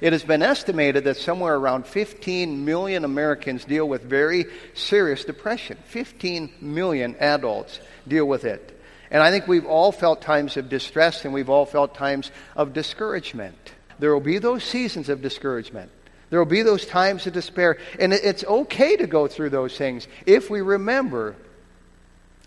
It 0.00 0.14
has 0.14 0.24
been 0.24 0.42
estimated 0.42 1.04
that 1.04 1.18
somewhere 1.18 1.54
around 1.54 1.86
15 1.86 2.64
million 2.64 3.04
Americans 3.04 3.64
deal 3.64 3.86
with 3.86 4.02
very 4.02 4.46
serious 4.72 5.24
depression. 5.24 5.76
15 5.86 6.52
million 6.60 7.16
adults 7.20 7.80
deal 8.08 8.24
with 8.24 8.44
it. 8.44 8.78
And 9.10 9.22
I 9.22 9.30
think 9.30 9.46
we've 9.46 9.66
all 9.66 9.92
felt 9.92 10.22
times 10.22 10.56
of 10.56 10.68
distress 10.68 11.24
and 11.24 11.34
we've 11.34 11.50
all 11.50 11.66
felt 11.66 11.94
times 11.94 12.30
of 12.56 12.72
discouragement. 12.72 13.56
There 13.98 14.12
will 14.14 14.20
be 14.20 14.38
those 14.38 14.64
seasons 14.64 15.08
of 15.10 15.20
discouragement. 15.20 15.90
There 16.30 16.38
will 16.38 16.46
be 16.46 16.62
those 16.62 16.86
times 16.86 17.26
of 17.26 17.34
despair. 17.34 17.76
And 17.98 18.12
it's 18.14 18.44
okay 18.44 18.96
to 18.96 19.06
go 19.06 19.26
through 19.26 19.50
those 19.50 19.76
things 19.76 20.08
if 20.24 20.48
we 20.48 20.62
remember 20.62 21.36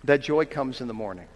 that 0.05 0.21
joy 0.21 0.45
comes 0.45 0.81
in 0.81 0.87
the 0.87 0.93
morning. 0.93 1.27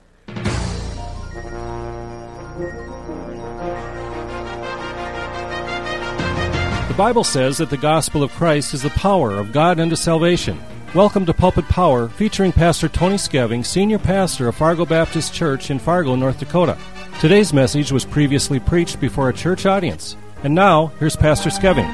Bible 6.98 7.23
says 7.23 7.59
that 7.59 7.70
the 7.70 7.77
gospel 7.77 8.24
of 8.24 8.32
Christ 8.32 8.74
is 8.74 8.82
the 8.82 8.89
power 8.89 9.33
of 9.33 9.51
God 9.51 9.79
unto 9.79 9.96
salvation. 9.96 10.60
Welcome 10.96 11.28
to 11.28 11.33
Pulpit 11.33 11.68
Power, 11.68 12.10
featuring 12.10 12.51
Pastor 12.51 12.89
Tony 12.89 13.18
Scheving, 13.18 13.64
Senior 13.64 14.00
Pastor 14.00 14.47
of 14.47 14.56
Fargo 14.56 14.83
Baptist 14.83 15.32
Church 15.32 15.70
in 15.70 15.78
Fargo, 15.78 16.15
North 16.15 16.39
Dakota. 16.39 16.75
Today's 17.21 17.54
message 17.54 17.92
was 17.92 18.04
previously 18.04 18.60
preached 18.60 19.00
before 19.00 19.29
a 19.29 19.33
church 19.33 19.68
audience. 19.68 20.18
And 20.42 20.56
now, 20.56 20.87
here's 20.97 21.15
Pastor 21.15 21.51
Scheving. 21.51 21.86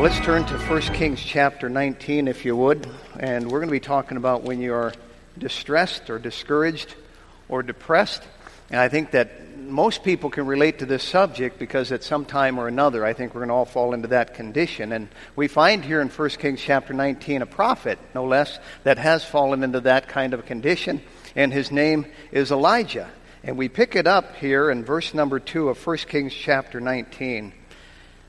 Let's 0.00 0.20
turn 0.20 0.44
to 0.44 0.56
1 0.56 0.80
Kings 0.94 1.20
chapter 1.20 1.68
19, 1.68 2.28
if 2.28 2.44
you 2.44 2.54
would. 2.54 2.86
And 3.18 3.50
we're 3.50 3.58
going 3.58 3.68
to 3.68 3.72
be 3.72 3.80
talking 3.80 4.16
about 4.16 4.44
when 4.44 4.60
you 4.60 4.72
are 4.74 4.92
distressed 5.36 6.08
or 6.08 6.20
discouraged 6.20 6.94
or 7.48 7.64
depressed. 7.64 8.22
And 8.74 8.80
I 8.80 8.88
think 8.88 9.12
that 9.12 9.56
most 9.56 10.02
people 10.02 10.30
can 10.30 10.46
relate 10.46 10.80
to 10.80 10.84
this 10.84 11.04
subject 11.04 11.60
because 11.60 11.92
at 11.92 12.02
some 12.02 12.24
time 12.24 12.58
or 12.58 12.66
another, 12.66 13.04
I 13.04 13.12
think 13.12 13.32
we're 13.32 13.42
going 13.42 13.50
to 13.50 13.54
all 13.54 13.66
fall 13.66 13.94
into 13.94 14.08
that 14.08 14.34
condition. 14.34 14.90
And 14.90 15.06
we 15.36 15.46
find 15.46 15.84
here 15.84 16.00
in 16.00 16.08
1 16.08 16.28
Kings 16.30 16.60
chapter 16.60 16.92
19 16.92 17.42
a 17.42 17.46
prophet, 17.46 18.00
no 18.16 18.24
less, 18.24 18.58
that 18.82 18.98
has 18.98 19.24
fallen 19.24 19.62
into 19.62 19.78
that 19.82 20.08
kind 20.08 20.34
of 20.34 20.44
condition. 20.44 21.02
And 21.36 21.52
his 21.52 21.70
name 21.70 22.06
is 22.32 22.50
Elijah. 22.50 23.08
And 23.44 23.56
we 23.56 23.68
pick 23.68 23.94
it 23.94 24.08
up 24.08 24.34
here 24.34 24.68
in 24.72 24.84
verse 24.84 25.14
number 25.14 25.38
2 25.38 25.68
of 25.68 25.86
1 25.86 25.96
Kings 25.98 26.34
chapter 26.34 26.80
19. 26.80 27.52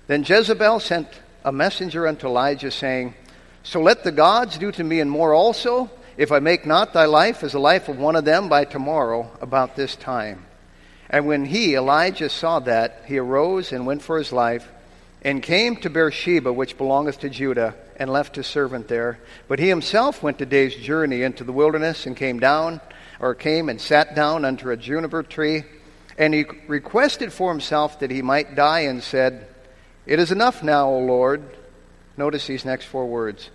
Then 0.05 0.23
Jezebel 0.23 0.79
sent 0.79 1.07
a 1.43 1.51
messenger 1.51 2.05
unto 2.05 2.27
Elijah, 2.27 2.69
saying, 2.69 3.15
So 3.63 3.81
let 3.81 4.03
the 4.03 4.11
gods 4.11 4.59
do 4.59 4.71
to 4.73 4.83
me 4.83 4.99
and 4.99 5.09
more 5.09 5.33
also, 5.33 5.89
if 6.17 6.31
I 6.31 6.39
make 6.39 6.65
not 6.65 6.93
thy 6.93 7.05
life 7.05 7.43
as 7.43 7.51
the 7.51 7.59
life 7.59 7.89
of 7.89 7.97
one 7.97 8.15
of 8.15 8.25
them 8.25 8.47
by 8.47 8.65
tomorrow 8.65 9.29
about 9.41 9.75
this 9.75 9.95
time. 9.95 10.45
And 11.09 11.27
when 11.27 11.45
he, 11.45 11.75
Elijah, 11.75 12.29
saw 12.29 12.59
that, 12.59 13.03
he 13.05 13.17
arose 13.17 13.71
and 13.71 13.85
went 13.85 14.01
for 14.01 14.17
his 14.17 14.31
life, 14.31 14.67
and 15.21 15.41
came 15.41 15.75
to 15.77 15.89
Beersheba, 15.89 16.51
which 16.53 16.77
belongeth 16.77 17.19
to 17.19 17.29
Judah, 17.29 17.75
and 17.97 18.09
left 18.09 18.35
his 18.35 18.47
servant 18.47 18.87
there. 18.87 19.19
But 19.47 19.59
he 19.59 19.67
himself 19.67 20.23
went 20.23 20.41
a 20.41 20.45
day's 20.45 20.75
journey 20.75 21.21
into 21.21 21.43
the 21.43 21.51
wilderness, 21.51 22.05
and 22.05 22.15
came 22.15 22.39
down, 22.39 22.81
or 23.19 23.35
came 23.35 23.69
and 23.69 23.79
sat 23.79 24.15
down 24.15 24.45
under 24.45 24.71
a 24.71 24.77
juniper 24.77 25.23
tree. 25.23 25.63
And 26.17 26.33
he 26.33 26.45
requested 26.67 27.33
for 27.33 27.51
himself 27.51 27.99
that 27.99 28.11
he 28.11 28.21
might 28.21 28.55
die, 28.55 28.81
and 28.81 29.03
said, 29.03 29.47
It 30.05 30.19
is 30.19 30.31
enough 30.31 30.63
now, 30.63 30.89
O 30.89 30.99
Lord. 30.99 31.43
Notice 32.17 32.47
these 32.47 32.65
next 32.65 32.85
four 32.85 33.05
words 33.05 33.49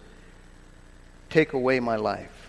Take 1.31 1.53
away 1.53 1.81
my 1.81 1.97
life. 1.97 2.40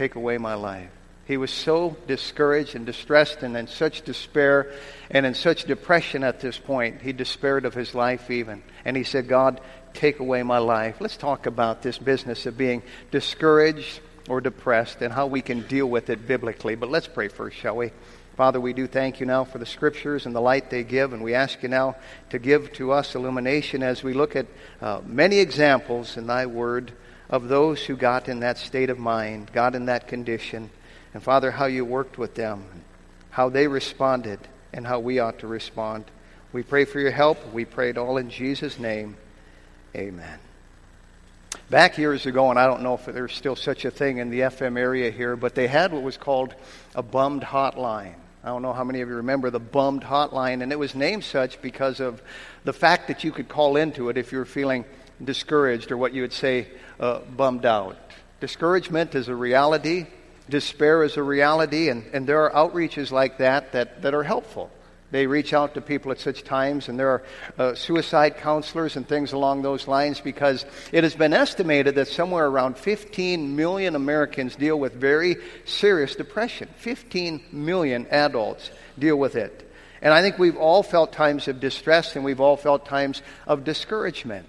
Take 0.00 0.14
away 0.14 0.38
my 0.38 0.54
life. 0.54 0.88
He 1.26 1.36
was 1.36 1.50
so 1.50 1.94
discouraged 2.06 2.74
and 2.74 2.86
distressed 2.86 3.42
and 3.42 3.54
in 3.54 3.66
such 3.66 4.00
despair 4.00 4.72
and 5.10 5.26
in 5.26 5.34
such 5.34 5.64
depression 5.64 6.24
at 6.24 6.40
this 6.40 6.56
point. 6.56 7.02
He 7.02 7.12
despaired 7.12 7.66
of 7.66 7.74
his 7.74 7.94
life 7.94 8.30
even. 8.30 8.62
And 8.86 8.96
he 8.96 9.04
said, 9.04 9.28
God, 9.28 9.60
take 9.92 10.18
away 10.18 10.42
my 10.42 10.56
life. 10.56 11.02
Let's 11.02 11.18
talk 11.18 11.44
about 11.44 11.82
this 11.82 11.98
business 11.98 12.46
of 12.46 12.56
being 12.56 12.82
discouraged 13.10 14.00
or 14.26 14.40
depressed 14.40 15.02
and 15.02 15.12
how 15.12 15.26
we 15.26 15.42
can 15.42 15.66
deal 15.66 15.84
with 15.84 16.08
it 16.08 16.26
biblically. 16.26 16.76
But 16.76 16.88
let's 16.88 17.06
pray 17.06 17.28
first, 17.28 17.58
shall 17.58 17.76
we? 17.76 17.92
Father, 18.38 18.58
we 18.58 18.72
do 18.72 18.86
thank 18.86 19.20
you 19.20 19.26
now 19.26 19.44
for 19.44 19.58
the 19.58 19.66
scriptures 19.66 20.24
and 20.24 20.34
the 20.34 20.40
light 20.40 20.70
they 20.70 20.82
give, 20.82 21.12
and 21.12 21.22
we 21.22 21.34
ask 21.34 21.62
you 21.62 21.68
now 21.68 21.96
to 22.30 22.38
give 22.38 22.72
to 22.72 22.92
us 22.92 23.14
illumination 23.14 23.82
as 23.82 24.02
we 24.02 24.14
look 24.14 24.34
at 24.34 24.46
uh, 24.80 25.02
many 25.04 25.40
examples 25.40 26.16
in 26.16 26.26
thy 26.26 26.46
word 26.46 26.90
of 27.30 27.48
those 27.48 27.84
who 27.84 27.96
got 27.96 28.28
in 28.28 28.40
that 28.40 28.58
state 28.58 28.90
of 28.90 28.98
mind, 28.98 29.52
got 29.52 29.74
in 29.74 29.86
that 29.86 30.08
condition. 30.08 30.68
And 31.14 31.22
Father, 31.22 31.52
how 31.52 31.66
you 31.66 31.84
worked 31.84 32.18
with 32.18 32.34
them, 32.34 32.64
how 33.30 33.48
they 33.48 33.68
responded, 33.68 34.40
and 34.72 34.86
how 34.86 34.98
we 34.98 35.20
ought 35.20 35.38
to 35.38 35.46
respond. 35.46 36.04
We 36.52 36.64
pray 36.64 36.84
for 36.84 36.98
your 36.98 37.12
help. 37.12 37.52
We 37.52 37.64
pray 37.64 37.90
it 37.90 37.98
all 37.98 38.16
in 38.16 38.30
Jesus' 38.30 38.78
name. 38.78 39.16
Amen. 39.94 40.38
Back 41.68 41.98
years 41.98 42.26
ago, 42.26 42.50
and 42.50 42.58
I 42.58 42.66
don't 42.66 42.82
know 42.82 42.94
if 42.94 43.06
there's 43.06 43.34
still 43.34 43.56
such 43.56 43.84
a 43.84 43.90
thing 43.90 44.18
in 44.18 44.30
the 44.30 44.40
FM 44.40 44.76
area 44.76 45.10
here, 45.10 45.36
but 45.36 45.54
they 45.54 45.68
had 45.68 45.92
what 45.92 46.02
was 46.02 46.16
called 46.16 46.54
a 46.96 47.02
bummed 47.02 47.42
hotline. 47.42 48.14
I 48.42 48.48
don't 48.48 48.62
know 48.62 48.72
how 48.72 48.84
many 48.84 49.02
of 49.02 49.08
you 49.08 49.16
remember 49.16 49.50
the 49.50 49.60
bummed 49.60 50.02
hotline, 50.02 50.62
and 50.62 50.72
it 50.72 50.78
was 50.78 50.96
named 50.96 51.22
such 51.22 51.62
because 51.62 52.00
of 52.00 52.22
the 52.64 52.72
fact 52.72 53.06
that 53.08 53.22
you 53.22 53.30
could 53.30 53.48
call 53.48 53.76
into 53.76 54.08
it 54.08 54.16
if 54.16 54.32
you 54.32 54.38
were 54.38 54.44
feeling 54.44 54.84
discouraged 55.22 55.90
or 55.90 55.96
what 55.96 56.12
you 56.12 56.22
would 56.22 56.32
say 56.32 56.68
uh, 56.98 57.20
bummed 57.20 57.66
out. 57.66 57.96
Discouragement 58.40 59.14
is 59.14 59.28
a 59.28 59.34
reality 59.34 60.06
despair 60.50 61.02
is 61.02 61.16
a 61.16 61.22
reality, 61.22 61.88
and, 61.88 62.04
and 62.12 62.26
there 62.26 62.50
are 62.50 62.68
outreaches 62.68 63.10
like 63.10 63.38
that, 63.38 63.72
that 63.72 64.02
that 64.02 64.12
are 64.12 64.24
helpful. 64.24 64.70
They 65.12 65.26
reach 65.26 65.52
out 65.52 65.74
to 65.74 65.80
people 65.80 66.12
at 66.12 66.20
such 66.20 66.44
times, 66.44 66.88
and 66.88 66.98
there 66.98 67.08
are 67.08 67.22
uh, 67.58 67.74
suicide 67.74 68.36
counselors 68.36 68.96
and 68.96 69.08
things 69.08 69.32
along 69.32 69.62
those 69.62 69.88
lines 69.88 70.20
because 70.20 70.64
it 70.92 71.02
has 71.02 71.16
been 71.16 71.32
estimated 71.32 71.96
that 71.96 72.06
somewhere 72.06 72.46
around 72.46 72.76
15 72.76 73.56
million 73.56 73.96
Americans 73.96 74.54
deal 74.54 74.78
with 74.78 74.92
very 74.92 75.36
serious 75.64 76.14
depression. 76.14 76.68
15 76.76 77.42
million 77.50 78.06
adults 78.10 78.70
deal 78.98 79.16
with 79.16 79.34
it. 79.34 79.68
And 80.00 80.14
I 80.14 80.22
think 80.22 80.38
we've 80.38 80.56
all 80.56 80.84
felt 80.84 81.12
times 81.12 81.48
of 81.48 81.58
distress 81.58 82.14
and 82.14 82.24
we've 82.24 82.40
all 82.40 82.56
felt 82.56 82.86
times 82.86 83.20
of 83.48 83.64
discouragement. 83.64 84.46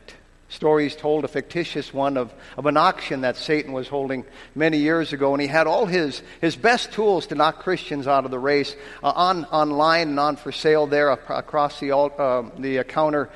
Stories 0.51 0.97
told 0.97 1.23
a 1.23 1.29
fictitious 1.29 1.93
one 1.93 2.17
of, 2.17 2.33
of 2.57 2.65
an 2.65 2.75
auction 2.75 3.21
that 3.21 3.37
Satan 3.37 3.71
was 3.71 3.87
holding 3.87 4.25
many 4.53 4.79
years 4.79 5.13
ago, 5.13 5.33
and 5.33 5.41
he 5.41 5.47
had 5.47 5.65
all 5.65 5.85
his, 5.85 6.21
his 6.41 6.57
best 6.57 6.91
tools 6.91 7.27
to 7.27 7.35
knock 7.35 7.59
Christians 7.59 8.05
out 8.05 8.25
of 8.25 8.31
the 8.31 8.37
race 8.37 8.75
uh, 9.01 9.13
on 9.15 9.45
online 9.45 10.09
and 10.09 10.19
on 10.19 10.35
for 10.35 10.51
sale 10.51 10.87
there 10.87 11.09
across 11.09 11.79
the, 11.79 11.95
uh, 11.95 12.49
the 12.59 12.83
counter. 12.83 13.29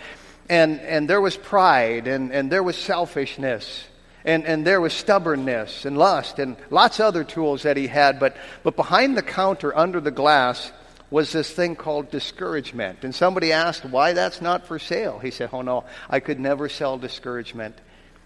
And, 0.49 0.81
and 0.81 1.09
there 1.09 1.21
was 1.21 1.37
pride, 1.37 2.07
and, 2.07 2.33
and 2.33 2.51
there 2.51 2.63
was 2.63 2.75
selfishness, 2.75 3.87
and, 4.25 4.45
and 4.45 4.67
there 4.67 4.81
was 4.81 4.91
stubbornness 4.91 5.85
and 5.85 5.97
lust, 5.97 6.37
and 6.37 6.57
lots 6.69 6.99
of 6.99 7.05
other 7.05 7.23
tools 7.23 7.63
that 7.63 7.77
he 7.77 7.87
had. 7.87 8.19
But, 8.19 8.35
but 8.61 8.75
behind 8.75 9.15
the 9.15 9.23
counter, 9.23 9.73
under 9.75 10.01
the 10.01 10.11
glass, 10.11 10.69
was 11.15 11.31
this 11.31 11.49
thing 11.49 11.77
called 11.77 12.11
discouragement. 12.11 13.05
And 13.05 13.15
somebody 13.15 13.53
asked 13.53 13.85
why 13.85 14.11
that's 14.11 14.41
not 14.41 14.67
for 14.67 14.77
sale. 14.77 15.17
He 15.17 15.31
said, 15.31 15.51
Oh 15.53 15.61
no, 15.61 15.85
I 16.09 16.19
could 16.19 16.41
never 16.41 16.67
sell 16.67 16.97
discouragement. 16.97 17.77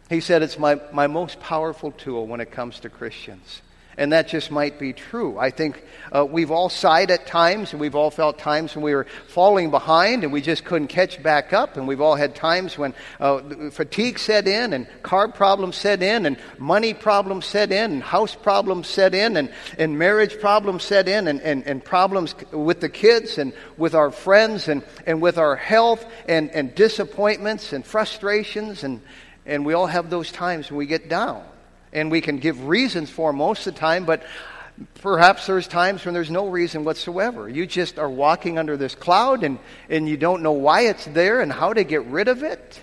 He 0.10 0.22
said, 0.22 0.42
It's 0.42 0.58
my, 0.58 0.82
my 0.92 1.06
most 1.06 1.40
powerful 1.40 1.92
tool 1.92 2.26
when 2.26 2.42
it 2.42 2.50
comes 2.52 2.80
to 2.80 2.90
Christians 2.90 3.62
and 4.00 4.14
that 4.14 4.30
just 4.30 4.50
might 4.50 4.80
be 4.80 4.94
true. 4.94 5.38
I 5.38 5.52
think 5.52 5.84
uh, 6.16 6.26
we've 6.26 6.52
all 6.52 6.70
sighed 6.70 7.12
at 7.12 7.28
times, 7.28 7.74
and 7.74 7.82
we've 7.82 7.96
all 7.96 8.10
felt 8.10 8.40
times 8.40 8.74
when 8.74 8.84
we 8.84 8.96
were 8.96 9.06
falling 9.28 9.72
behind 9.72 10.24
and 10.24 10.32
we 10.32 10.42
just 10.42 10.64
couldn't 10.64 10.88
catch 10.88 11.22
back 11.22 11.52
up, 11.52 11.76
and 11.76 11.86
we've 11.86 12.00
all 12.00 12.16
had 12.16 12.34
times 12.34 12.78
when 12.78 12.94
uh, 13.20 13.42
fatigue 13.72 14.18
set 14.18 14.48
in, 14.48 14.72
and 14.72 14.88
car 15.04 15.28
problems 15.28 15.76
set 15.76 16.02
in, 16.02 16.26
and 16.26 16.38
money 16.58 16.94
problems 16.94 17.46
set 17.46 17.74
in, 17.74 17.92
and 17.92 18.02
house 18.02 18.34
problems 18.34 18.88
set 18.88 19.14
in, 19.14 19.36
and, 19.36 19.52
and 19.78 20.00
marriage 20.00 20.40
problems 20.40 20.84
set 20.84 21.10
in, 21.10 21.28
and, 21.28 21.42
and, 21.42 21.68
and 21.68 21.84
problems 21.84 22.34
with 22.52 22.80
the 22.80 22.90
kids, 22.90 23.38
and 23.38 23.52
with 23.78 23.94
our 23.94 24.12
friends, 24.12 24.70
and, 24.70 24.82
and 25.06 25.22
with 25.22 25.38
our 25.38 25.58
health, 25.58 26.06
and, 26.30 26.50
and 26.52 26.74
disappointments, 26.74 27.74
and 27.74 27.86
frustrations, 27.86 28.86
and, 28.86 29.02
and 29.46 29.66
we 29.66 29.74
all 29.74 29.88
have 29.88 30.10
those 30.10 30.32
times 30.32 30.72
when 30.72 30.78
we 30.78 30.86
get 30.86 31.10
down. 31.10 31.44
And 31.92 32.12
we 32.12 32.22
can 32.22 32.38
give 32.38 32.68
reasons 32.68 33.10
for 33.10 33.34
most 33.34 33.66
of 33.68 33.74
the 33.74 33.80
time, 33.80 34.06
but 34.06 34.24
perhaps 35.02 35.48
there's 35.48 35.68
times 35.68 36.06
when 36.06 36.14
there's 36.14 36.30
no 36.30 36.48
reason 36.48 36.84
whatsoever. 36.84 37.50
You 37.50 37.66
just 37.66 37.98
are 37.98 38.10
walking 38.10 38.58
under 38.58 38.78
this 38.78 38.96
cloud 38.96 39.44
and, 39.44 39.60
and 39.90 40.08
you 40.08 40.18
don't 40.18 40.44
know 40.44 40.52
why 40.52 40.82
it's 40.82 41.06
there 41.06 41.42
and 41.42 41.52
how 41.52 41.74
to 41.74 41.84
get 41.84 42.06
rid 42.06 42.28
of 42.28 42.44
it. 42.44 42.80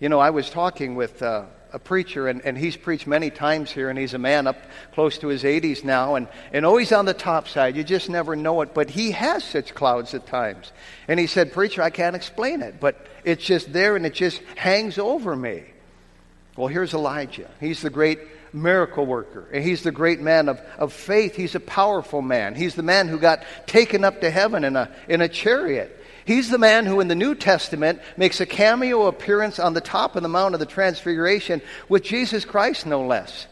You 0.00 0.08
know, 0.08 0.18
I 0.18 0.30
was 0.30 0.50
talking 0.50 0.94
with 0.94 1.22
uh, 1.22 1.44
a 1.72 1.78
preacher, 1.78 2.28
and, 2.28 2.40
and 2.42 2.56
he's 2.56 2.76
preached 2.76 3.06
many 3.06 3.30
times 3.30 3.70
here, 3.70 3.90
and 3.90 3.98
he's 3.98 4.14
a 4.14 4.18
man 4.18 4.46
up 4.46 4.56
close 4.92 5.18
to 5.18 5.28
his 5.28 5.44
80s 5.44 5.84
now, 5.84 6.14
and, 6.14 6.28
and 6.52 6.64
always 6.66 6.92
on 6.92 7.04
the 7.04 7.14
top 7.14 7.48
side. 7.48 7.76
You 7.76 7.84
just 7.84 8.08
never 8.08 8.36
know 8.36 8.60
it, 8.62 8.74
but 8.74 8.90
he 8.90 9.12
has 9.12 9.44
such 9.44 9.74
clouds 9.74 10.14
at 10.14 10.26
times. 10.26 10.72
And 11.08 11.20
he 11.20 11.26
said, 11.26 11.52
Preacher, 11.52 11.82
I 11.82 11.90
can't 11.90 12.16
explain 12.16 12.62
it, 12.62 12.80
but 12.80 13.06
it's 13.24 13.44
just 13.44 13.72
there 13.72 13.96
and 13.96 14.06
it 14.06 14.14
just 14.14 14.40
hangs 14.56 14.98
over 14.98 15.36
me. 15.36 15.64
Well, 16.56 16.68
here's 16.68 16.94
Elijah. 16.94 17.50
He's 17.60 17.82
the 17.82 17.90
great 17.90 18.18
miracle 18.52 19.06
worker. 19.06 19.48
And 19.52 19.62
he's 19.62 19.82
the 19.82 19.92
great 19.92 20.20
man 20.20 20.48
of, 20.48 20.60
of 20.78 20.92
faith. 20.92 21.36
He's 21.36 21.54
a 21.54 21.60
powerful 21.60 22.22
man. 22.22 22.54
He's 22.54 22.74
the 22.74 22.82
man 22.82 23.08
who 23.08 23.18
got 23.18 23.44
taken 23.66 24.04
up 24.04 24.20
to 24.20 24.30
heaven 24.30 24.64
in 24.64 24.76
a, 24.76 24.90
in 25.08 25.20
a 25.20 25.28
chariot. 25.28 25.96
He's 26.24 26.50
the 26.50 26.58
man 26.58 26.86
who 26.86 27.00
in 27.00 27.08
the 27.08 27.14
New 27.14 27.34
Testament 27.34 28.00
makes 28.16 28.40
a 28.40 28.46
cameo 28.46 29.06
appearance 29.06 29.58
on 29.58 29.74
the 29.74 29.80
top 29.80 30.16
of 30.16 30.22
the 30.22 30.28
Mount 30.28 30.54
of 30.54 30.60
the 30.60 30.66
Transfiguration 30.66 31.62
with 31.88 32.04
Jesus 32.04 32.44
Christ, 32.44 32.86
no 32.86 33.06
less. 33.06 33.46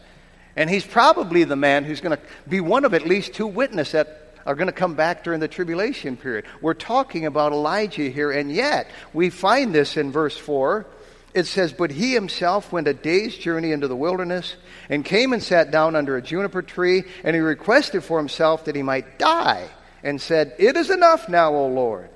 And 0.55 0.69
he's 0.69 0.85
probably 0.85 1.43
the 1.43 1.55
man 1.55 1.83
who's 1.83 2.01
going 2.01 2.17
to 2.17 2.23
be 2.47 2.59
one 2.59 2.85
of 2.85 2.93
at 2.93 3.07
least 3.07 3.33
two 3.33 3.47
witnesses 3.47 3.93
that 3.93 4.35
are 4.45 4.55
going 4.55 4.67
to 4.67 4.73
come 4.73 4.95
back 4.95 5.23
during 5.23 5.39
the 5.39 5.47
tribulation 5.47 6.17
period. 6.17 6.45
We're 6.61 6.73
talking 6.73 7.25
about 7.25 7.51
Elijah 7.51 8.09
here, 8.09 8.31
and 8.31 8.51
yet 8.51 8.89
we 9.13 9.29
find 9.29 9.73
this 9.73 9.97
in 9.97 10.11
verse 10.11 10.37
4. 10.37 10.85
It 11.33 11.45
says, 11.45 11.73
But 11.73 11.91
he 11.91 12.13
himself 12.13 12.71
went 12.71 12.87
a 12.87 12.93
day's 12.93 13.35
journey 13.35 13.71
into 13.71 13.87
the 13.87 13.95
wilderness 13.95 14.55
and 14.89 15.05
came 15.05 15.33
and 15.33 15.43
sat 15.43 15.71
down 15.71 15.95
under 15.95 16.17
a 16.17 16.21
juniper 16.21 16.61
tree, 16.61 17.03
and 17.23 17.35
he 17.35 17.41
requested 17.41 18.03
for 18.03 18.17
himself 18.17 18.65
that 18.65 18.75
he 18.75 18.83
might 18.83 19.19
die, 19.19 19.69
and 20.03 20.19
said, 20.19 20.55
It 20.57 20.75
is 20.75 20.89
enough 20.89 21.29
now, 21.29 21.53
O 21.53 21.67
Lord. 21.67 22.09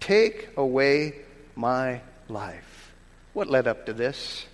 Take 0.00 0.50
away 0.56 1.14
my 1.54 2.00
life. 2.28 2.92
What 3.32 3.48
led 3.48 3.68
up 3.68 3.86
to 3.86 3.92
this? 3.92 4.46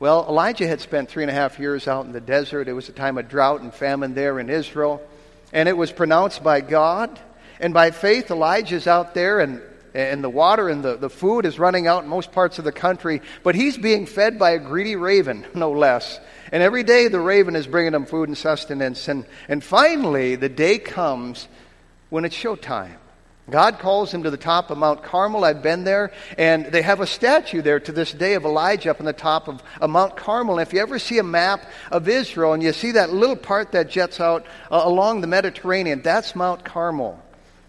Well, 0.00 0.26
Elijah 0.28 0.66
had 0.66 0.80
spent 0.80 1.08
three 1.08 1.22
and 1.22 1.30
a 1.30 1.34
half 1.34 1.60
years 1.60 1.86
out 1.86 2.04
in 2.04 2.12
the 2.12 2.20
desert. 2.20 2.66
It 2.66 2.72
was 2.72 2.88
a 2.88 2.92
time 2.92 3.16
of 3.16 3.28
drought 3.28 3.60
and 3.60 3.72
famine 3.72 4.14
there 4.14 4.40
in 4.40 4.50
Israel. 4.50 5.00
And 5.52 5.68
it 5.68 5.76
was 5.76 5.92
pronounced 5.92 6.42
by 6.42 6.60
God. 6.60 7.20
And 7.60 7.72
by 7.72 7.92
faith, 7.92 8.30
Elijah's 8.32 8.88
out 8.88 9.14
there, 9.14 9.38
and, 9.38 9.62
and 9.94 10.24
the 10.24 10.30
water 10.30 10.68
and 10.68 10.82
the, 10.82 10.96
the 10.96 11.08
food 11.08 11.46
is 11.46 11.58
running 11.58 11.86
out 11.86 12.02
in 12.02 12.10
most 12.10 12.32
parts 12.32 12.58
of 12.58 12.64
the 12.64 12.72
country. 12.72 13.22
But 13.42 13.54
he's 13.54 13.78
being 13.78 14.06
fed 14.06 14.38
by 14.38 14.50
a 14.50 14.58
greedy 14.58 14.96
raven, 14.96 15.46
no 15.54 15.70
less. 15.70 16.18
And 16.52 16.62
every 16.62 16.82
day 16.82 17.08
the 17.08 17.20
raven 17.20 17.56
is 17.56 17.66
bringing 17.66 17.94
him 17.94 18.06
food 18.06 18.28
and 18.28 18.36
sustenance. 18.36 19.08
And, 19.08 19.24
and 19.48 19.62
finally, 19.62 20.36
the 20.36 20.48
day 20.48 20.78
comes 20.78 21.48
when 22.10 22.24
it's 22.24 22.36
showtime. 22.36 22.96
God 23.50 23.78
calls 23.78 24.12
him 24.12 24.22
to 24.22 24.30
the 24.30 24.38
top 24.38 24.70
of 24.70 24.78
Mount 24.78 25.02
Carmel. 25.02 25.44
I've 25.44 25.62
been 25.62 25.84
there, 25.84 26.12
and 26.38 26.64
they 26.66 26.80
have 26.80 27.00
a 27.00 27.06
statue 27.06 27.60
there 27.60 27.78
to 27.78 27.92
this 27.92 28.10
day 28.10 28.34
of 28.34 28.44
Elijah 28.46 28.90
up 28.90 29.00
on 29.00 29.06
the 29.06 29.12
top 29.12 29.48
of, 29.48 29.62
of 29.82 29.90
Mount 29.90 30.16
Carmel. 30.16 30.58
And 30.58 30.66
if 30.66 30.72
you 30.72 30.80
ever 30.80 30.98
see 30.98 31.18
a 31.18 31.22
map 31.22 31.70
of 31.90 32.08
Israel 32.08 32.54
and 32.54 32.62
you 32.62 32.72
see 32.72 32.92
that 32.92 33.12
little 33.12 33.36
part 33.36 33.72
that 33.72 33.90
jets 33.90 34.18
out 34.18 34.46
uh, 34.70 34.80
along 34.82 35.20
the 35.20 35.26
Mediterranean, 35.26 36.00
that's 36.00 36.34
Mount 36.34 36.64
Carmel. 36.64 37.22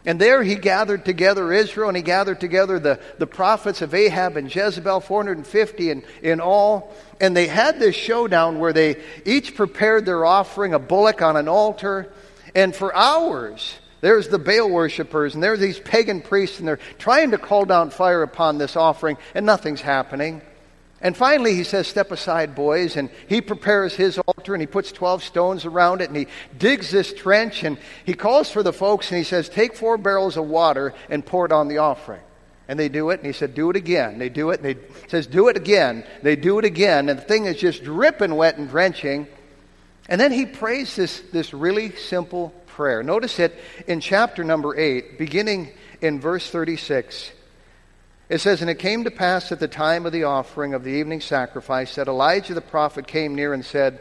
And 0.05 0.21
there 0.21 0.43
he 0.43 0.55
gathered 0.55 1.03
together 1.03 1.51
Israel, 1.51 1.89
and 1.89 1.97
he 1.97 2.03
gathered 2.03 2.39
together 2.39 2.77
the, 2.77 2.99
the 3.17 3.25
prophets 3.25 3.81
of 3.81 3.93
Ahab 3.93 4.37
and 4.37 4.53
Jezebel, 4.53 4.99
450 4.99 5.89
in, 5.89 6.03
in 6.21 6.39
all. 6.39 6.93
And 7.19 7.35
they 7.35 7.47
had 7.47 7.79
this 7.79 7.95
showdown 7.95 8.59
where 8.59 8.73
they 8.73 9.01
each 9.25 9.55
prepared 9.55 10.05
their 10.05 10.23
offering, 10.25 10.73
a 10.73 10.79
bullock 10.79 11.21
on 11.21 11.35
an 11.35 11.47
altar. 11.47 12.11
And 12.53 12.75
for 12.75 12.95
hours, 12.95 13.79
there's 14.01 14.27
the 14.27 14.37
Baal 14.37 14.69
worshippers, 14.69 15.33
and 15.33 15.41
there's 15.41 15.59
these 15.59 15.79
pagan 15.79 16.21
priests, 16.21 16.59
and 16.59 16.67
they're 16.67 16.79
trying 16.99 17.31
to 17.31 17.39
call 17.39 17.65
down 17.65 17.89
fire 17.89 18.21
upon 18.21 18.59
this 18.59 18.75
offering, 18.75 19.17
and 19.33 19.45
nothing's 19.45 19.81
happening. 19.81 20.41
And 21.01 21.15
finally, 21.15 21.53
he 21.53 21.63
says, 21.63 21.87
Step 21.87 22.11
aside, 22.11 22.55
boys. 22.55 22.95
And 22.95 23.09
he 23.27 23.41
prepares 23.41 23.95
his 23.95 24.17
altar 24.17 24.53
and 24.53 24.61
he 24.61 24.67
puts 24.67 24.91
12 24.91 25.23
stones 25.23 25.65
around 25.65 26.01
it 26.01 26.09
and 26.09 26.17
he 26.17 26.27
digs 26.57 26.89
this 26.89 27.13
trench 27.13 27.63
and 27.63 27.77
he 28.05 28.13
calls 28.13 28.49
for 28.49 28.63
the 28.63 28.73
folks 28.73 29.11
and 29.11 29.17
he 29.17 29.23
says, 29.23 29.49
Take 29.49 29.75
four 29.75 29.97
barrels 29.97 30.37
of 30.37 30.45
water 30.45 30.93
and 31.09 31.25
pour 31.25 31.45
it 31.45 31.51
on 31.51 31.67
the 31.67 31.79
offering. 31.79 32.21
And 32.67 32.79
they 32.79 32.89
do 32.89 33.11
it 33.11 33.19
and 33.19 33.27
he 33.27 33.33
said, 33.33 33.53
Do 33.53 33.69
it 33.69 33.75
again. 33.75 34.17
They 34.17 34.29
do 34.29 34.49
it 34.49 34.61
and 34.61 34.75
he 34.75 34.81
says, 35.07 35.27
Do 35.27 35.49
it 35.49 35.57
again. 35.57 36.05
They 36.23 36.35
do 36.35 36.59
it 36.59 36.65
again. 36.65 37.09
And 37.09 37.19
the 37.19 37.23
thing 37.23 37.45
is 37.45 37.57
just 37.57 37.83
dripping 37.83 38.33
wet 38.33 38.57
and 38.57 38.69
drenching. 38.69 39.27
And 40.07 40.19
then 40.21 40.31
he 40.31 40.45
prays 40.45 40.95
this, 40.95 41.19
this 41.31 41.53
really 41.53 41.91
simple 41.95 42.49
prayer. 42.67 43.03
Notice 43.03 43.39
it 43.39 43.59
in 43.87 43.99
chapter 43.99 44.43
number 44.43 44.77
8, 44.77 45.17
beginning 45.17 45.71
in 46.01 46.19
verse 46.19 46.49
36. 46.49 47.31
It 48.29 48.39
says, 48.39 48.61
And 48.61 48.69
it 48.69 48.79
came 48.79 49.03
to 49.03 49.11
pass 49.11 49.51
at 49.51 49.59
the 49.59 49.67
time 49.67 50.05
of 50.05 50.11
the 50.11 50.23
offering 50.23 50.73
of 50.73 50.83
the 50.83 50.91
evening 50.91 51.21
sacrifice 51.21 51.95
that 51.95 52.07
Elijah 52.07 52.53
the 52.53 52.61
prophet 52.61 53.07
came 53.07 53.35
near 53.35 53.53
and 53.53 53.63
said, 53.63 53.99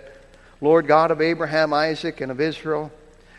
Lord 0.60 0.86
God 0.86 1.10
of 1.10 1.20
Abraham, 1.20 1.72
Isaac, 1.72 2.20
and 2.20 2.32
of 2.32 2.40
Israel, 2.40 2.90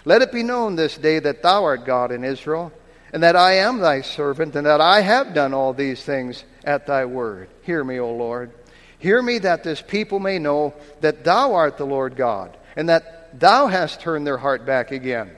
let 0.03 0.21
it 0.21 0.31
be 0.31 0.43
known 0.43 0.75
this 0.75 0.97
day 0.97 1.19
that 1.19 1.41
thou 1.41 1.63
art 1.63 1.85
God 1.85 2.11
in 2.11 2.23
Israel, 2.23 2.71
and 3.11 3.23
that 3.23 3.35
I 3.35 3.53
am 3.53 3.79
thy 3.79 4.01
servant, 4.01 4.55
and 4.55 4.67
that 4.67 4.81
I 4.81 5.01
have 5.01 5.33
done 5.33 5.53
all 5.53 5.73
these 5.73 6.03
things 6.03 6.43
at 6.63 6.85
thy 6.85 7.05
word. 7.05 7.49
Hear 7.63 7.83
me, 7.83 7.99
O 7.99 8.11
Lord. 8.11 8.51
Hear 8.99 9.21
me 9.21 9.39
that 9.39 9.63
this 9.63 9.81
people 9.81 10.19
may 10.19 10.37
know 10.37 10.75
that 11.01 11.23
thou 11.23 11.55
art 11.55 11.77
the 11.77 11.85
Lord 11.85 12.15
God, 12.15 12.55
and 12.75 12.89
that 12.89 13.15
Thou 13.39 13.67
hast 13.67 13.99
turned 13.99 14.25
their 14.25 14.37
heart 14.37 14.65
back 14.65 14.91
again. 14.91 15.35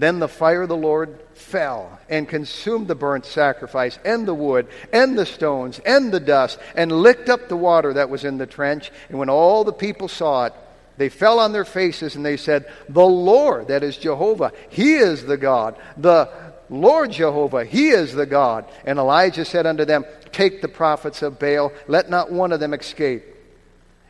Then 0.00 0.18
the 0.18 0.28
fire 0.28 0.62
of 0.62 0.70
the 0.70 0.76
Lord 0.78 1.20
fell 1.34 2.00
and 2.08 2.26
consumed 2.26 2.88
the 2.88 2.94
burnt 2.94 3.26
sacrifice, 3.26 3.98
and 4.02 4.26
the 4.26 4.32
wood, 4.32 4.66
and 4.94 5.18
the 5.18 5.26
stones, 5.26 5.78
and 5.84 6.10
the 6.10 6.18
dust, 6.18 6.58
and 6.74 6.90
licked 6.90 7.28
up 7.28 7.50
the 7.50 7.56
water 7.56 7.92
that 7.92 8.08
was 8.08 8.24
in 8.24 8.38
the 8.38 8.46
trench. 8.46 8.90
And 9.10 9.18
when 9.18 9.28
all 9.28 9.62
the 9.62 9.74
people 9.74 10.08
saw 10.08 10.46
it, 10.46 10.54
they 10.96 11.10
fell 11.10 11.38
on 11.38 11.52
their 11.52 11.66
faces 11.66 12.16
and 12.16 12.24
they 12.24 12.38
said, 12.38 12.64
The 12.88 13.04
Lord, 13.04 13.68
that 13.68 13.82
is 13.82 13.98
Jehovah, 13.98 14.52
He 14.70 14.94
is 14.94 15.26
the 15.26 15.36
God. 15.36 15.76
The 15.98 16.30
Lord 16.70 17.12
Jehovah, 17.12 17.66
He 17.66 17.90
is 17.90 18.14
the 18.14 18.24
God. 18.24 18.64
And 18.86 18.98
Elijah 18.98 19.44
said 19.44 19.66
unto 19.66 19.84
them, 19.84 20.06
Take 20.32 20.62
the 20.62 20.68
prophets 20.68 21.20
of 21.20 21.38
Baal, 21.38 21.74
let 21.88 22.08
not 22.08 22.32
one 22.32 22.52
of 22.52 22.60
them 22.60 22.72
escape. 22.72 23.24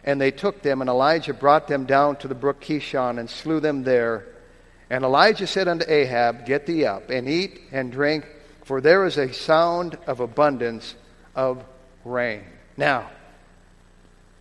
And 0.05 0.21
they 0.21 0.31
took 0.31 0.63
them, 0.63 0.83
and 0.83 0.89
Elijah 0.89 1.35
brought 1.35 1.67
them 1.67 1.85
down 1.85 2.15
to 2.19 2.29
the 2.29 2.37
brook 2.37 2.61
Kishon 2.61 3.19
and 3.19 3.29
slew 3.29 3.59
them 3.59 3.83
there. 3.83 4.27
And 4.91 5.05
Elijah 5.05 5.47
said 5.47 5.69
unto 5.69 5.85
Ahab, 5.89 6.45
Get 6.45 6.67
thee 6.67 6.85
up, 6.85 7.11
and 7.11 7.29
eat 7.29 7.61
and 7.71 7.93
drink, 7.93 8.27
for 8.65 8.81
there 8.81 9.07
is 9.07 9.17
a 9.17 9.33
sound 9.33 9.97
of 10.07 10.19
abundance 10.19 10.97
of 11.35 11.65
rain. 12.05 12.45
Now, 12.77 13.09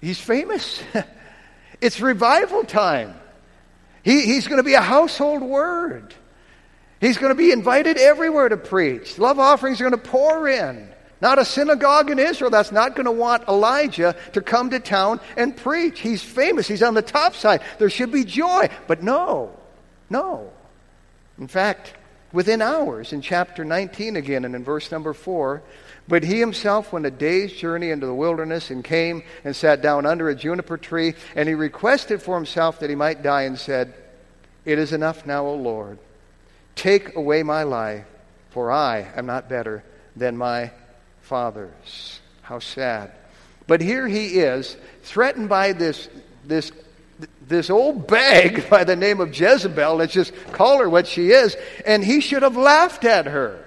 he's 0.02 0.20
famous. 0.20 0.82
it's 1.82 2.02
revival 2.02 2.64
time. 2.64 3.14
He, 4.02 4.26
he's 4.26 4.48
going 4.48 4.58
to 4.58 4.64
be 4.64 4.74
a 4.74 4.82
household 4.82 5.44
word. 5.44 6.16
He's 7.00 7.18
going 7.18 7.32
to 7.32 7.36
be 7.36 7.52
invited 7.52 7.98
everywhere 7.98 8.50
to 8.50 8.58
preach. 8.58 9.20
Love 9.20 9.40
offerings 9.40 9.80
are 9.80 9.90
going 9.90 10.04
to 10.04 10.10
pour 10.10 10.50
in. 10.50 10.90
Not 11.22 11.38
a 11.38 11.46
synagogue 11.46 12.10
in 12.10 12.18
Israel 12.18 12.50
that's 12.50 12.72
not 12.72 12.96
going 12.96 13.06
to 13.06 13.12
want 13.12 13.48
Elijah 13.48 14.16
to 14.34 14.42
come 14.42 14.70
to 14.70 14.80
town 14.80 15.20
and 15.38 15.56
preach. 15.56 16.00
He's 16.00 16.24
famous. 16.24 16.68
He's 16.68 16.82
on 16.82 16.94
the 16.94 17.02
top 17.02 17.36
side. 17.36 17.62
There 17.78 17.90
should 17.90 18.12
be 18.12 18.24
joy. 18.24 18.70
But 18.88 19.04
no, 19.04 19.52
no. 20.10 20.52
In 21.38 21.48
fact, 21.48 21.94
within 22.32 22.62
hours, 22.62 23.14
in 23.14 23.22
chapter 23.22 23.64
19 23.64 24.16
again 24.16 24.46
and 24.46 24.56
in 24.56 24.64
verse 24.64 24.92
number 24.92 25.14
4, 25.14 25.62
but 26.08 26.24
he 26.24 26.40
himself 26.40 26.92
went 26.92 27.06
a 27.06 27.12
day's 27.12 27.54
journey 27.54 27.92
into 27.92 28.08
the 28.08 28.14
wilderness 28.14 28.72
and 28.72 28.84
came 28.84 29.24
and 29.44 29.56
sat 29.56 29.82
down 29.82 30.06
under 30.06 30.30
a 30.30 30.36
juniper 30.36 30.78
tree, 30.78 31.14
and 31.36 31.48
he 31.48 31.56
requested 31.56 32.22
for 32.22 32.36
himself 32.36 32.80
that 32.80 32.90
he 32.90 32.96
might 32.96 33.22
die 33.22 33.44
and 33.44 33.60
said, 33.60 33.94
It 34.66 34.80
is 34.80 34.92
enough 34.92 35.26
now, 35.26 35.46
O 35.46 35.56
Lord. 35.56 36.00
Take 36.76 37.16
away 37.16 37.44
my 37.44 37.64
life, 37.64 38.06
for 38.50 38.72
I 38.72 39.08
am 39.16 39.26
not 39.26 39.50
better 39.50 39.84
than 40.16 40.36
my 40.36 40.72
fathers. 41.22 42.20
How 42.42 42.60
sad. 42.60 43.12
But 43.68 43.82
here 43.82 44.08
he 44.08 44.40
is, 44.40 44.76
threatened 45.04 45.48
by 45.48 45.74
this, 45.74 46.10
this, 46.44 46.72
this 47.48 47.70
old 47.70 48.08
bag 48.08 48.70
by 48.70 48.84
the 48.84 48.96
name 48.96 49.20
of 49.20 49.38
Jezebel. 49.38 49.96
Let's 49.96 50.14
just 50.14 50.34
call 50.52 50.80
her 50.80 50.90
what 50.90 51.08
she 51.08 51.32
is. 51.32 51.58
And 51.86 52.04
he 52.04 52.22
should 52.22 52.44
have 52.44 52.58
laughed 52.58 53.06
at 53.06 53.26
her. 53.26 53.66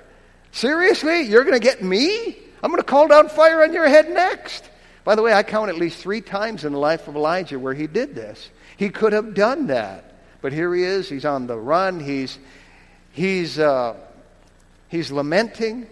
Seriously? 0.53 1.23
You're 1.23 1.45
going 1.45 1.59
to 1.59 1.67
get 1.67 1.83
me? 1.83 2.37
I'm 2.63 2.71
going 2.71 2.83
to 2.83 2.87
call 2.87 3.09
down 3.09 3.29
fire 3.29 3.63
on 3.63 3.73
your 3.73 3.89
head 3.89 4.11
next. 4.11 4.69
By 5.05 5.15
the 5.15 5.23
way, 5.23 5.33
I 5.33 5.43
count 5.43 5.69
at 5.69 5.77
least 5.77 5.99
three 5.99 6.21
times 6.21 6.65
in 6.65 6.73
the 6.73 6.79
life 6.79 7.09
of 7.09 7.17
Elijah 7.17 7.59
where 7.59 7.75
he 7.75 7.87
did 7.87 8.15
this. 8.15 8.51
He 8.77 8.89
could 8.89 9.13
have 9.13 9.35
done 9.35 9.67
that. 9.67 10.15
But 10.41 10.53
here 10.53 10.75
he 10.75 10.83
is. 10.83 11.09
He's 11.09 11.25
on 11.25 11.47
the 11.47 11.59
run. 11.59 12.01
He's, 12.01 12.39
he's, 13.13 13.59
uh, 13.59 13.97
he's 14.89 15.11
lamenting. 15.11 15.89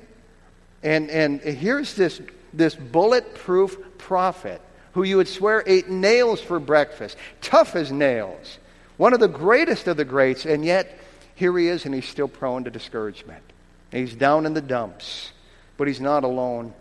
And, 0.83 1.11
and 1.11 1.41
here's 1.41 1.95
this, 1.95 2.21
this 2.53 2.75
bulletproof 2.75 3.77
prophet 3.99 4.61
who 4.93 5.03
you 5.03 5.17
would 5.17 5.29
swear 5.29 5.63
ate 5.67 5.89
nails 5.89 6.41
for 6.41 6.59
breakfast, 6.59 7.17
tough 7.41 7.77
as 7.77 7.93
nails, 7.93 8.59
one 8.97 9.15
of 9.15 9.21
the 9.21 9.29
greatest 9.29 9.87
of 9.87 9.97
the 9.97 10.05
greats, 10.05 10.45
and 10.45 10.65
yet 10.65 10.99
here 11.35 11.57
he 11.57 11.69
is 11.69 11.87
and 11.87 11.95
he's 11.95 12.09
still 12.09 12.29
prone 12.29 12.65
to 12.65 12.71
discouragement. 12.71 13.43
He's 13.91 14.15
down 14.15 14.47
in 14.47 14.55
the 14.55 14.61
dumps, 14.61 15.33
but 15.77 15.89
he's 15.89 16.01
not 16.01 16.25
alone. 16.25 16.75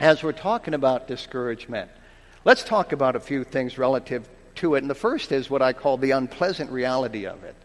As 0.00 0.22
we're 0.22 0.32
talking 0.32 0.74
about 0.74 1.08
discouragement, 1.08 1.90
let's 2.44 2.62
talk 2.62 2.92
about 2.92 3.16
a 3.16 3.20
few 3.20 3.44
things 3.44 3.78
relative 3.78 4.28
to 4.56 4.74
it. 4.74 4.82
And 4.82 4.90
the 4.90 4.94
first 4.94 5.32
is 5.32 5.50
what 5.50 5.62
I 5.62 5.72
call 5.72 5.96
the 5.96 6.12
unpleasant 6.12 6.70
reality 6.70 7.26
of 7.26 7.42
it. 7.44 7.56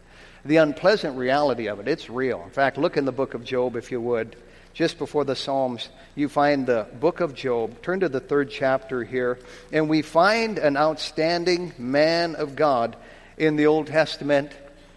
The 0.44 0.56
unpleasant 0.56 1.16
reality 1.16 1.68
of 1.68 1.78
it. 1.78 1.88
It's 1.88 2.10
real. 2.10 2.42
In 2.42 2.50
fact, 2.50 2.78
look 2.78 2.96
in 2.96 3.04
the 3.04 3.12
book 3.12 3.34
of 3.34 3.44
Job, 3.44 3.76
if 3.76 3.92
you 3.92 4.00
would 4.00 4.36
just 4.74 4.98
before 4.98 5.24
the 5.24 5.36
Psalms, 5.36 5.88
you 6.16 6.28
find 6.28 6.66
the 6.66 6.86
book 7.00 7.20
of 7.20 7.34
Job. 7.34 7.80
Turn 7.80 8.00
to 8.00 8.08
the 8.08 8.20
third 8.20 8.50
chapter 8.50 9.04
here, 9.04 9.38
and 9.72 9.88
we 9.88 10.02
find 10.02 10.58
an 10.58 10.76
outstanding 10.76 11.72
man 11.78 12.34
of 12.34 12.56
God 12.56 12.96
in 13.38 13.56
the 13.56 13.66
Old 13.66 13.86
Testament 13.86 14.50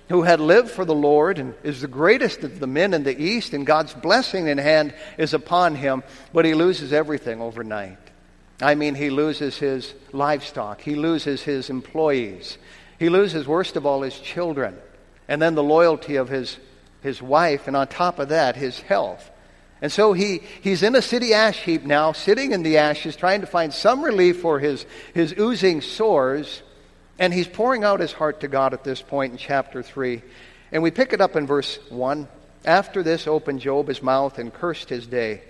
who 0.10 0.24
had 0.24 0.40
lived 0.40 0.72
for 0.72 0.84
the 0.84 0.96
Lord 0.96 1.38
and 1.38 1.54
is 1.64 1.82
the 1.82 1.88
greatest 1.88 2.44
of 2.44 2.60
the 2.60 2.68
men 2.68 2.94
in 2.94 3.04
the 3.04 3.22
East, 3.22 3.54
and 3.54 3.68
God's 3.68 3.94
blessing 3.94 4.48
in 4.48 4.58
hand 4.58 4.94
is 5.18 5.34
upon 5.34 5.76
him, 5.76 6.04
but 6.34 6.46
he 6.46 6.54
loses 6.54 6.92
everything 6.92 7.42
overnight. 7.42 7.98
I 8.60 8.74
mean, 8.74 8.96
he 8.96 9.12
loses 9.12 9.58
his 9.58 9.94
livestock, 10.12 10.82
he 10.82 10.96
loses 10.96 11.44
his 11.44 11.70
employees, 11.70 12.58
he 12.98 13.10
loses, 13.10 13.48
worst 13.48 13.76
of 13.76 13.86
all, 13.86 14.02
his 14.02 14.18
children, 14.20 14.78
and 15.28 15.40
then 15.40 15.54
the 15.54 15.62
loyalty 15.62 16.16
of 16.16 16.30
his, 16.30 16.58
his 17.02 17.22
wife, 17.22 17.68
and 17.68 17.78
on 17.78 17.88
top 17.88 18.18
of 18.18 18.30
that, 18.30 18.56
his 18.56 18.80
health. 18.80 19.30
And 19.82 19.92
so 19.92 20.14
he, 20.14 20.42
he's 20.62 20.82
in 20.82 20.96
a 20.96 21.02
city 21.02 21.34
ash 21.34 21.64
heap 21.64 21.84
now, 21.84 22.12
sitting 22.12 22.52
in 22.52 22.64
the 22.64 22.78
ashes, 22.78 23.16
trying 23.16 23.42
to 23.42 23.48
find 23.48 23.74
some 23.74 24.04
relief 24.04 24.42
for 24.42 24.60
his, 24.60 24.86
his 25.14 25.36
oozing 25.38 25.82
sores. 25.82 26.64
And 27.20 27.34
he's 27.34 27.48
pouring 27.48 27.84
out 27.84 28.00
his 28.00 28.14
heart 28.14 28.42
to 28.42 28.48
God 28.48 28.74
at 28.74 28.84
this 28.84 29.02
point 29.02 29.34
in 29.34 29.38
chapter 29.38 29.84
3. 29.84 30.22
And 30.72 30.84
we 30.84 30.92
pick 30.92 31.14
it 31.14 31.22
up 31.22 31.36
in 31.36 31.46
verse 31.48 31.80
1. 31.90 32.28
After 32.66 33.04
this 33.04 33.28
opened 33.28 33.62
Job 33.62 33.88
his 33.88 34.02
mouth 34.02 34.40
and 34.40 34.54
cursed 34.54 34.90
his 34.90 35.08
day. 35.08 35.42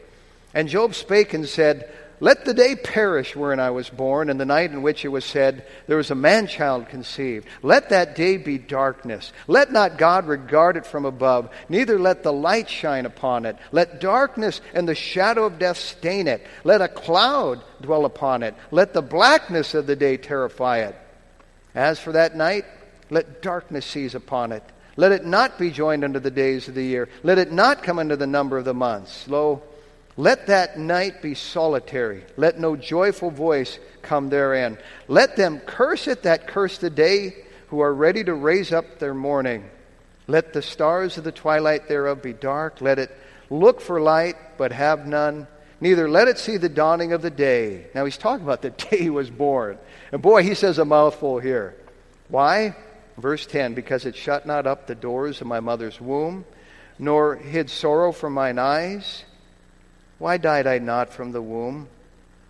And 0.54 0.68
Job 0.68 0.94
spake 0.94 1.34
and 1.34 1.48
said, 1.48 1.92
let 2.20 2.46
the 2.46 2.54
day 2.54 2.76
perish 2.76 3.36
wherein 3.36 3.60
I 3.60 3.70
was 3.70 3.90
born, 3.90 4.30
and 4.30 4.40
the 4.40 4.46
night 4.46 4.72
in 4.72 4.82
which 4.82 5.06
it 5.06 5.10
was 5.10 5.24
said, 5.24 5.66
There 5.86 5.98
was 5.98 6.10
a 6.10 6.16
man 6.16 6.48
child 6.48 6.90
conceived. 6.90 7.48
Let 7.62 7.90
that 7.90 8.16
day 8.16 8.38
be 8.38 8.58
darkness. 8.58 9.32
Let 9.48 9.72
not 9.72 10.00
God 10.00 10.26
regard 10.26 10.78
it 10.78 10.86
from 10.88 11.06
above, 11.06 11.50
neither 11.70 12.00
let 12.00 12.24
the 12.24 12.34
light 12.34 12.70
shine 12.70 13.06
upon 13.06 13.46
it. 13.46 13.56
Let 13.72 14.02
darkness 14.02 14.62
and 14.74 14.88
the 14.88 14.96
shadow 14.96 15.46
of 15.46 15.60
death 15.60 15.78
stain 15.78 16.28
it. 16.28 16.46
Let 16.64 16.82
a 16.82 16.88
cloud 16.88 17.62
dwell 17.82 18.06
upon 18.06 18.42
it. 18.42 18.56
Let 18.72 18.94
the 18.94 19.04
blackness 19.04 19.76
of 19.76 19.86
the 19.86 19.96
day 19.96 20.18
terrify 20.18 20.80
it. 20.80 20.96
As 21.76 22.00
for 22.00 22.14
that 22.14 22.36
night, 22.36 22.66
let 23.12 23.44
darkness 23.44 23.86
seize 23.86 24.16
upon 24.16 24.52
it. 24.52 24.64
Let 24.96 25.12
it 25.12 25.24
not 25.24 25.60
be 25.60 25.70
joined 25.70 26.04
unto 26.04 26.20
the 26.20 26.32
days 26.32 26.68
of 26.68 26.74
the 26.74 26.84
year. 26.84 27.08
Let 27.22 27.38
it 27.38 27.52
not 27.52 27.84
come 27.84 28.00
into 28.00 28.18
the 28.18 28.26
number 28.26 28.58
of 28.58 28.66
the 28.66 28.74
months. 28.74 29.28
Lo, 29.28 29.62
let 30.18 30.48
that 30.48 30.80
night 30.80 31.22
be 31.22 31.36
solitary. 31.36 32.24
Let 32.36 32.60
no 32.60 32.76
joyful 32.76 33.30
voice 33.30 33.80
come 34.02 34.30
therein. 34.30 34.80
Let 35.08 35.36
them 35.36 35.60
curse 35.60 36.08
it 36.08 36.24
that 36.24 36.48
curse 36.48 36.80
the 36.80 36.90
day, 36.90 37.36
who 37.68 37.82
are 37.82 37.94
ready 37.94 38.24
to 38.24 38.34
raise 38.34 38.72
up 38.72 38.98
their 38.98 39.14
mourning. 39.14 39.70
Let 40.26 40.54
the 40.54 40.62
stars 40.62 41.18
of 41.18 41.24
the 41.24 41.32
twilight 41.32 41.88
thereof 41.88 42.22
be 42.22 42.34
dark. 42.34 42.82
Let 42.82 42.98
it 42.98 43.16
look 43.50 43.80
for 43.80 44.02
light, 44.02 44.36
but 44.58 44.72
have 44.72 45.06
none. 45.06 45.48
Neither 45.80 46.10
let 46.10 46.28
it 46.28 46.40
see 46.40 46.58
the 46.58 46.70
dawning 46.70 47.14
of 47.14 47.22
the 47.22 47.30
day. 47.30 47.88
Now 47.94 48.06
he's 48.06 48.18
talking 48.18 48.44
about 48.44 48.62
the 48.62 48.70
day 48.90 48.98
he 48.98 49.10
was 49.10 49.30
born. 49.30 49.78
And 50.12 50.22
boy, 50.22 50.44
he 50.44 50.56
says 50.56 50.80
a 50.80 50.86
mouthful 50.86 51.40
here. 51.40 51.76
Why? 52.30 52.76
Verse 53.18 53.46
10 53.46 53.74
Because 53.74 54.06
it 54.06 54.16
shut 54.16 54.46
not 54.46 54.66
up 54.66 54.88
the 54.88 54.96
doors 54.96 55.42
of 55.42 55.48
my 55.48 55.60
mother's 55.60 56.02
womb, 56.02 56.46
nor 56.98 57.36
hid 57.36 57.70
sorrow 57.70 58.12
from 58.12 58.34
mine 58.34 58.58
eyes. 58.58 59.24
Why 60.20 60.38
died 60.38 60.68
I 60.68 60.80
not 60.80 61.14
from 61.14 61.32
the 61.32 61.42
womb? 61.42 61.88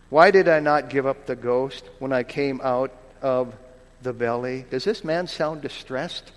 Why 0.10 0.32
did 0.32 0.48
I 0.48 0.60
not 0.60 0.90
give 0.90 1.06
up 1.06 1.26
the 1.26 1.36
ghost 1.36 1.84
when 2.00 2.14
I 2.14 2.24
came 2.24 2.62
out 2.64 2.92
of 3.22 3.54
the 4.02 4.14
belly? 4.14 4.66
Does 4.70 4.86
this 4.86 5.04
man 5.04 5.28
sound 5.28 5.62
distressed? 5.62 6.32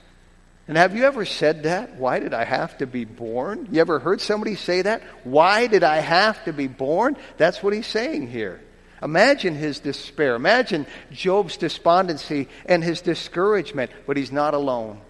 And 0.66 0.76
have 0.76 0.96
you 0.96 1.04
ever 1.04 1.24
said 1.24 1.64
that? 1.64 1.96
Why 1.96 2.18
did 2.18 2.34
I 2.34 2.44
have 2.44 2.78
to 2.78 2.86
be 2.86 3.04
born? 3.04 3.68
You 3.70 3.80
ever 3.80 3.98
heard 3.98 4.20
somebody 4.20 4.54
say 4.54 4.82
that? 4.82 5.02
Why 5.24 5.66
did 5.66 5.82
I 5.84 5.98
have 5.98 6.44
to 6.44 6.52
be 6.52 6.68
born? 6.68 7.16
That's 7.38 7.62
what 7.62 7.72
he's 7.72 7.86
saying 7.86 8.30
here. 8.30 8.60
Imagine 9.02 9.54
his 9.54 9.80
despair. 9.80 10.34
Imagine 10.34 10.86
Job's 11.10 11.56
despondency 11.56 12.48
and 12.66 12.84
his 12.84 13.00
discouragement, 13.00 13.90
but 14.06 14.16
he's 14.16 14.32
not 14.32 14.54
alone. 14.54 15.00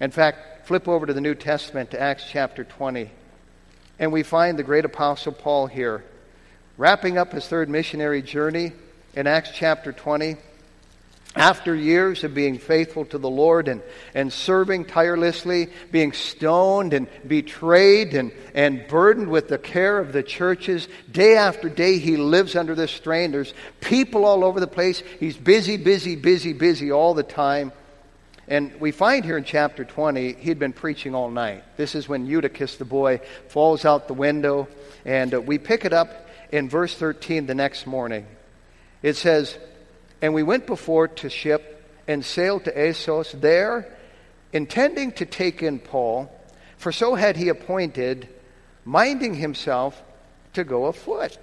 In 0.00 0.10
fact, 0.10 0.66
flip 0.66 0.86
over 0.86 1.06
to 1.06 1.12
the 1.12 1.20
New 1.20 1.34
Testament 1.34 1.92
to 1.92 2.00
Acts 2.00 2.24
chapter 2.30 2.62
20. 2.62 3.10
And 3.98 4.12
we 4.12 4.22
find 4.22 4.58
the 4.58 4.62
great 4.62 4.84
apostle 4.84 5.32
Paul 5.32 5.66
here, 5.66 6.04
wrapping 6.76 7.18
up 7.18 7.32
his 7.32 7.46
third 7.46 7.68
missionary 7.68 8.22
journey 8.22 8.72
in 9.14 9.26
Acts 9.26 9.50
chapter 9.52 9.92
20. 9.92 10.36
After 11.36 11.74
years 11.74 12.24
of 12.24 12.34
being 12.34 12.58
faithful 12.58 13.04
to 13.06 13.18
the 13.18 13.28
Lord 13.28 13.68
and, 13.68 13.82
and 14.14 14.32
serving 14.32 14.86
tirelessly, 14.86 15.68
being 15.92 16.12
stoned 16.12 16.94
and 16.94 17.06
betrayed 17.26 18.14
and, 18.14 18.32
and 18.54 18.88
burdened 18.88 19.28
with 19.28 19.48
the 19.48 19.58
care 19.58 19.98
of 19.98 20.12
the 20.12 20.22
churches, 20.22 20.88
day 21.12 21.36
after 21.36 21.68
day 21.68 21.98
he 21.98 22.16
lives 22.16 22.56
under 22.56 22.74
this 22.74 22.90
strain. 22.90 23.30
There's 23.30 23.52
people 23.80 24.24
all 24.24 24.42
over 24.42 24.58
the 24.58 24.66
place. 24.66 25.02
He's 25.20 25.36
busy, 25.36 25.76
busy, 25.76 26.16
busy, 26.16 26.54
busy 26.54 26.90
all 26.90 27.14
the 27.14 27.22
time. 27.22 27.72
And 28.48 28.80
we 28.80 28.92
find 28.92 29.26
here 29.26 29.36
in 29.36 29.44
chapter 29.44 29.84
20, 29.84 30.32
he'd 30.32 30.58
been 30.58 30.72
preaching 30.72 31.14
all 31.14 31.30
night. 31.30 31.64
This 31.76 31.94
is 31.94 32.08
when 32.08 32.26
Eutychus, 32.26 32.76
the 32.76 32.86
boy, 32.86 33.20
falls 33.48 33.84
out 33.84 34.08
the 34.08 34.14
window. 34.14 34.68
And 35.04 35.34
uh, 35.34 35.40
we 35.40 35.58
pick 35.58 35.84
it 35.84 35.92
up 35.92 36.26
in 36.50 36.70
verse 36.70 36.94
13 36.94 37.44
the 37.44 37.54
next 37.54 37.86
morning. 37.86 38.26
It 39.02 39.16
says, 39.16 39.58
And 40.22 40.32
we 40.32 40.42
went 40.42 40.66
before 40.66 41.08
to 41.08 41.28
ship 41.28 41.84
and 42.08 42.24
sailed 42.24 42.64
to 42.64 42.88
Assos 42.88 43.32
there, 43.32 43.94
intending 44.54 45.12
to 45.12 45.26
take 45.26 45.62
in 45.62 45.78
Paul, 45.78 46.32
for 46.78 46.90
so 46.90 47.16
had 47.16 47.36
he 47.36 47.50
appointed, 47.50 48.30
minding 48.86 49.34
himself 49.34 50.02
to 50.54 50.64
go 50.64 50.86
afoot. 50.86 51.36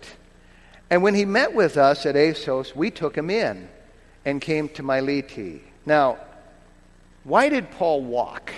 And 0.90 1.04
when 1.04 1.14
he 1.14 1.26
met 1.26 1.54
with 1.54 1.78
us 1.78 2.08
at 2.08 2.16
Assos, 2.16 2.76
we 2.76 2.90
took 2.90 3.16
him 3.16 3.30
in 3.30 3.70
and 4.26 4.42
came 4.42 4.70
to 4.70 4.82
Milete. 4.82 5.62
Now, 5.86 6.18
why 7.26 7.50
did 7.50 7.70
Paul 7.72 8.04
walk? 8.04 8.54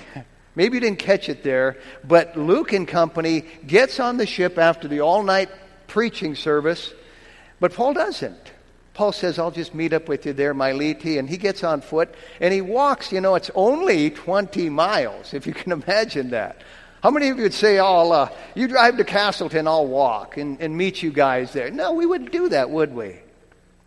Maybe 0.55 0.75
you 0.75 0.81
didn't 0.81 1.00
catch 1.00 1.29
it 1.29 1.41
there, 1.41 1.77
but 2.03 2.38
Luke 2.38 2.74
and 2.74 2.88
company 2.88 3.45
gets 3.65 4.00
on 4.00 4.17
the 4.17 4.25
ship 4.25 4.57
after 4.57 4.88
the 4.88 5.00
all 5.00 5.24
night 5.24 5.50
preaching 5.88 6.36
service, 6.36 6.93
but 7.59 7.74
Paul 7.74 7.93
doesn't. 7.93 8.51
Paul 8.93 9.12
says, 9.12 9.38
I'll 9.39 9.51
just 9.51 9.75
meet 9.75 9.93
up 9.93 10.09
with 10.09 10.25
you 10.25 10.33
there, 10.33 10.53
Milete, 10.53 11.19
and 11.19 11.29
he 11.29 11.38
gets 11.38 11.63
on 11.63 11.81
foot 11.81 12.13
and 12.41 12.53
he 12.53 12.62
walks. 12.62 13.12
You 13.12 13.21
know, 13.21 13.36
it's 13.36 13.51
only 13.55 14.09
20 14.09 14.69
miles, 14.69 15.33
if 15.33 15.47
you 15.47 15.53
can 15.53 15.71
imagine 15.83 16.31
that. 16.31 16.62
How 17.03 17.12
many 17.12 17.29
of 17.29 17.38
you 17.38 17.43
would 17.43 17.53
say, 17.53 17.77
oh, 17.79 18.12
uh, 18.12 18.29
you 18.55 18.67
drive 18.67 18.97
to 18.97 19.03
Castleton, 19.03 19.67
I'll 19.67 19.86
walk 19.86 20.38
and, 20.38 20.59
and 20.59 20.75
meet 20.75 21.03
you 21.03 21.12
guys 21.12 21.53
there? 21.53 21.69
No, 21.69 21.93
we 21.93 22.05
wouldn't 22.05 22.31
do 22.31 22.50
that, 22.50 22.71
would 22.71 22.93
we? 22.93 23.17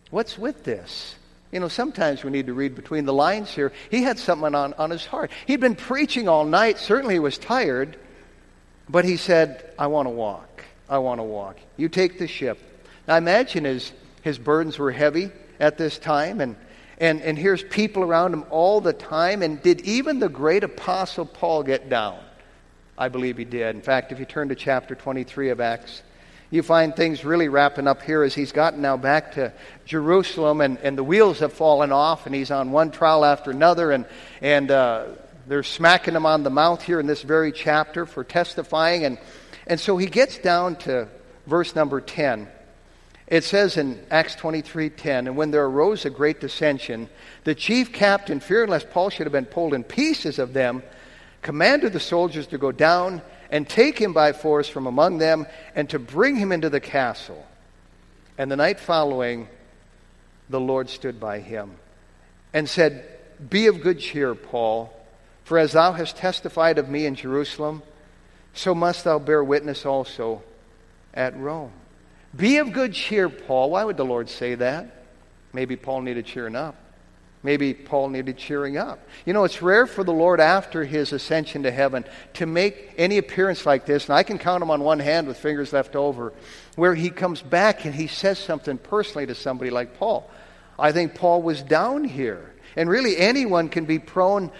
What's 0.09 0.37
with 0.37 0.63
this? 0.63 1.15
You 1.51 1.59
know, 1.59 1.67
sometimes 1.67 2.23
we 2.23 2.31
need 2.31 2.47
to 2.47 2.53
read 2.53 2.75
between 2.75 3.05
the 3.05 3.13
lines 3.13 3.51
here. 3.51 3.73
He 3.89 4.03
had 4.03 4.17
something 4.17 4.55
on, 4.55 4.73
on 4.73 4.89
his 4.89 5.05
heart. 5.05 5.31
He'd 5.45 5.59
been 5.59 5.75
preaching 5.75 6.29
all 6.29 6.45
night. 6.45 6.77
Certainly 6.77 7.15
he 7.15 7.19
was 7.19 7.37
tired. 7.37 7.97
But 8.87 9.05
he 9.05 9.17
said, 9.17 9.73
I 9.77 9.87
want 9.87 10.07
to 10.07 10.11
walk. 10.11 10.63
I 10.89 10.97
want 10.99 11.19
to 11.19 11.23
walk. 11.23 11.57
You 11.77 11.89
take 11.89 12.19
the 12.19 12.27
ship. 12.27 12.59
Now 13.07 13.17
imagine 13.17 13.65
his, 13.65 13.91
his 14.21 14.37
burdens 14.37 14.79
were 14.79 14.91
heavy 14.91 15.31
at 15.59 15.77
this 15.77 15.97
time. 15.97 16.41
And, 16.41 16.55
and, 16.97 17.21
and 17.21 17.37
here's 17.37 17.63
people 17.63 18.03
around 18.03 18.33
him 18.33 18.45
all 18.49 18.81
the 18.81 18.93
time. 18.93 19.41
And 19.41 19.61
did 19.61 19.81
even 19.81 20.19
the 20.19 20.29
great 20.29 20.63
apostle 20.63 21.25
Paul 21.25 21.63
get 21.63 21.89
down? 21.89 22.19
I 22.97 23.09
believe 23.09 23.37
he 23.37 23.45
did. 23.45 23.75
In 23.75 23.81
fact, 23.81 24.11
if 24.11 24.19
you 24.19 24.25
turn 24.25 24.49
to 24.49 24.55
chapter 24.55 24.95
23 24.95 25.49
of 25.49 25.59
Acts, 25.59 26.03
you 26.51 26.61
find 26.61 26.95
things 26.95 27.23
really 27.23 27.47
wrapping 27.47 27.87
up 27.87 28.01
here 28.03 28.23
as 28.23 28.35
he's 28.35 28.51
gotten 28.51 28.81
now 28.81 28.97
back 28.97 29.33
to 29.35 29.53
Jerusalem 29.85 30.59
and, 30.59 30.77
and 30.79 30.97
the 30.97 31.03
wheels 31.03 31.39
have 31.39 31.53
fallen 31.53 31.93
off 31.93 32.25
and 32.25 32.35
he's 32.35 32.51
on 32.51 32.71
one 32.71 32.91
trial 32.91 33.23
after 33.23 33.51
another 33.51 33.91
and, 33.91 34.05
and 34.41 34.69
uh, 34.69 35.05
they're 35.47 35.63
smacking 35.63 36.13
him 36.13 36.25
on 36.25 36.43
the 36.43 36.49
mouth 36.49 36.83
here 36.83 36.99
in 36.99 37.07
this 37.07 37.21
very 37.21 37.53
chapter 37.53 38.05
for 38.05 38.25
testifying. 38.25 39.05
And, 39.05 39.17
and 39.65 39.79
so 39.79 39.97
he 39.97 40.07
gets 40.07 40.37
down 40.37 40.75
to 40.77 41.07
verse 41.47 41.73
number 41.73 42.01
10. 42.01 42.49
It 43.27 43.45
says 43.45 43.77
in 43.77 44.05
Acts 44.11 44.35
23:10, 44.35 45.05
and 45.05 45.37
when 45.37 45.51
there 45.51 45.63
arose 45.63 46.03
a 46.03 46.09
great 46.09 46.41
dissension, 46.41 47.07
the 47.45 47.55
chief 47.55 47.93
captain, 47.93 48.41
fearing 48.41 48.69
lest 48.69 48.91
Paul 48.91 49.09
should 49.09 49.25
have 49.25 49.31
been 49.31 49.45
pulled 49.45 49.73
in 49.73 49.85
pieces 49.85 50.37
of 50.37 50.51
them, 50.51 50.83
commanded 51.41 51.93
the 51.93 51.99
soldiers 52.01 52.47
to 52.47 52.57
go 52.57 52.73
down 52.73 53.21
and 53.51 53.67
take 53.67 53.99
him 53.99 54.13
by 54.13 54.31
force 54.31 54.67
from 54.67 54.87
among 54.87 55.17
them 55.17 55.45
and 55.75 55.89
to 55.89 55.99
bring 55.99 56.37
him 56.37 56.51
into 56.51 56.69
the 56.69 56.79
castle. 56.79 57.45
And 58.37 58.49
the 58.49 58.55
night 58.55 58.79
following, 58.79 59.49
the 60.49 60.59
Lord 60.59 60.89
stood 60.89 61.19
by 61.19 61.39
him 61.39 61.71
and 62.53 62.67
said, 62.67 63.05
Be 63.49 63.67
of 63.67 63.81
good 63.81 63.99
cheer, 63.99 64.33
Paul, 64.33 64.91
for 65.43 65.59
as 65.59 65.73
thou 65.73 65.91
hast 65.91 66.17
testified 66.17 66.77
of 66.77 66.89
me 66.89 67.05
in 67.05 67.15
Jerusalem, 67.15 67.83
so 68.53 68.73
must 68.73 69.03
thou 69.03 69.19
bear 69.19 69.43
witness 69.43 69.85
also 69.85 70.41
at 71.13 71.37
Rome. 71.37 71.71
Be 72.35 72.57
of 72.57 72.71
good 72.71 72.93
cheer, 72.93 73.29
Paul. 73.29 73.71
Why 73.71 73.83
would 73.83 73.97
the 73.97 74.05
Lord 74.05 74.29
say 74.29 74.55
that? 74.55 75.03
Maybe 75.53 75.75
Paul 75.75 76.01
needed 76.01 76.25
cheering 76.25 76.55
up. 76.55 76.75
Maybe 77.43 77.73
Paul 77.73 78.09
needed 78.09 78.37
cheering 78.37 78.77
up. 78.77 78.99
You 79.25 79.33
know, 79.33 79.43
it's 79.43 79.61
rare 79.61 79.87
for 79.87 80.03
the 80.03 80.13
Lord 80.13 80.39
after 80.39 80.83
his 80.83 81.11
ascension 81.11 81.63
to 81.63 81.71
heaven 81.71 82.05
to 82.35 82.45
make 82.45 82.93
any 82.97 83.17
appearance 83.17 83.65
like 83.65 83.85
this, 83.85 84.05
and 84.05 84.15
I 84.15 84.23
can 84.23 84.37
count 84.37 84.59
them 84.59 84.69
on 84.69 84.81
one 84.81 84.99
hand 84.99 85.27
with 85.27 85.37
fingers 85.37 85.73
left 85.73 85.95
over, 85.95 86.33
where 86.75 86.93
he 86.93 87.09
comes 87.09 87.41
back 87.41 87.85
and 87.85 87.95
he 87.95 88.07
says 88.07 88.37
something 88.37 88.77
personally 88.77 89.25
to 89.25 89.35
somebody 89.35 89.71
like 89.71 89.97
Paul. 89.97 90.29
I 90.77 90.91
think 90.91 91.15
Paul 91.15 91.41
was 91.41 91.61
down 91.61 92.03
here. 92.03 92.53
And 92.75 92.89
really, 92.89 93.17
anyone 93.17 93.69
can 93.69 93.85
be 93.85 93.99
prone 93.99 94.51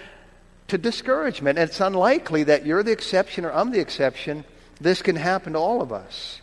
to 0.67 0.77
discouragement. 0.77 1.59
And 1.59 1.69
it's 1.69 1.79
unlikely 1.79 2.43
that 2.45 2.65
you're 2.65 2.83
the 2.83 2.91
exception 2.91 3.45
or 3.45 3.51
I'm 3.51 3.71
the 3.71 3.79
exception. 3.79 4.43
This 4.79 5.01
can 5.01 5.15
happen 5.15 5.53
to 5.53 5.59
all 5.59 5.81
of 5.81 5.91
us. 5.93 6.41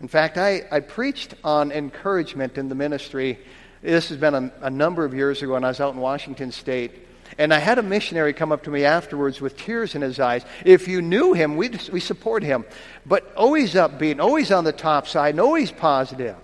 In 0.00 0.08
fact, 0.08 0.38
I, 0.38 0.62
I 0.70 0.80
preached 0.80 1.34
on 1.44 1.72
encouragement 1.72 2.56
in 2.56 2.68
the 2.68 2.74
ministry 2.74 3.38
this 3.82 4.08
has 4.10 4.18
been 4.18 4.34
a, 4.34 4.52
a 4.62 4.70
number 4.70 5.04
of 5.04 5.14
years 5.14 5.42
ago, 5.42 5.56
and 5.56 5.64
I 5.64 5.68
was 5.68 5.80
out 5.80 5.94
in 5.94 6.00
Washington 6.00 6.52
State. 6.52 6.92
And 7.38 7.54
I 7.54 7.58
had 7.58 7.78
a 7.78 7.82
missionary 7.82 8.32
come 8.32 8.50
up 8.50 8.64
to 8.64 8.70
me 8.70 8.84
afterwards 8.84 9.40
with 9.40 9.56
tears 9.56 9.94
in 9.94 10.02
his 10.02 10.18
eyes. 10.18 10.44
If 10.64 10.88
you 10.88 11.00
knew 11.00 11.32
him, 11.32 11.56
we 11.56 11.70
we 11.92 12.00
support 12.00 12.42
him. 12.42 12.64
But 13.06 13.32
always 13.36 13.74
upbeat, 13.74 14.20
always 14.20 14.50
on 14.50 14.64
the 14.64 14.72
top 14.72 15.06
side, 15.06 15.34
and 15.34 15.40
always 15.40 15.70
positive. 15.70 16.36